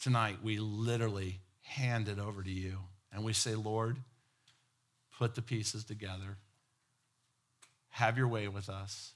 [0.00, 2.78] tonight we literally hand it over to you
[3.12, 3.96] and we say, Lord,
[5.18, 6.38] put the pieces together
[7.96, 9.12] have your way with us.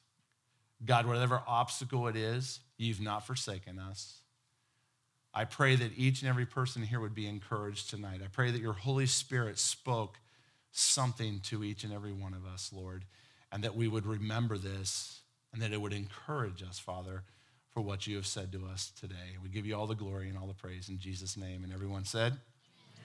[0.83, 4.23] God, whatever obstacle it is, you've not forsaken us.
[5.35, 8.23] I pray that each and every person here would be encouraged tonight.
[8.25, 10.17] I pray that your Holy Spirit spoke
[10.73, 13.05] something to each and every one of us, Lord,
[13.53, 15.21] and that we would remember this
[15.53, 17.25] and that it would encourage us, Father,
[17.69, 19.37] for what you have said to us today.
[19.43, 21.65] We give you all the glory and all the praise in Jesus' name.
[21.65, 22.33] And everyone said,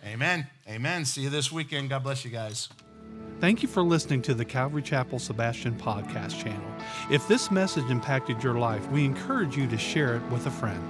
[0.06, 0.48] Amen.
[0.66, 0.76] Amen.
[0.78, 1.06] Amen.
[1.06, 1.90] See you this weekend.
[1.90, 2.70] God bless you guys.
[3.40, 6.66] Thank you for listening to the Calvary Chapel Sebastian podcast channel.
[7.12, 10.82] If this message impacted your life, we encourage you to share it with a friend.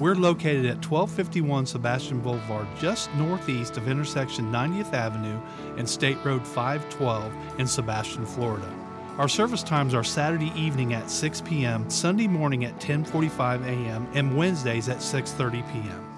[0.00, 5.38] We're located at 1251 Sebastian Boulevard, just northeast of intersection 90th Avenue
[5.76, 8.68] and State Road 512 in Sebastian, Florida.
[9.18, 14.36] Our service times are Saturday evening at 6 p.m., Sunday morning at 10:45 a.m., and
[14.36, 16.13] Wednesdays at 6:30 p.m.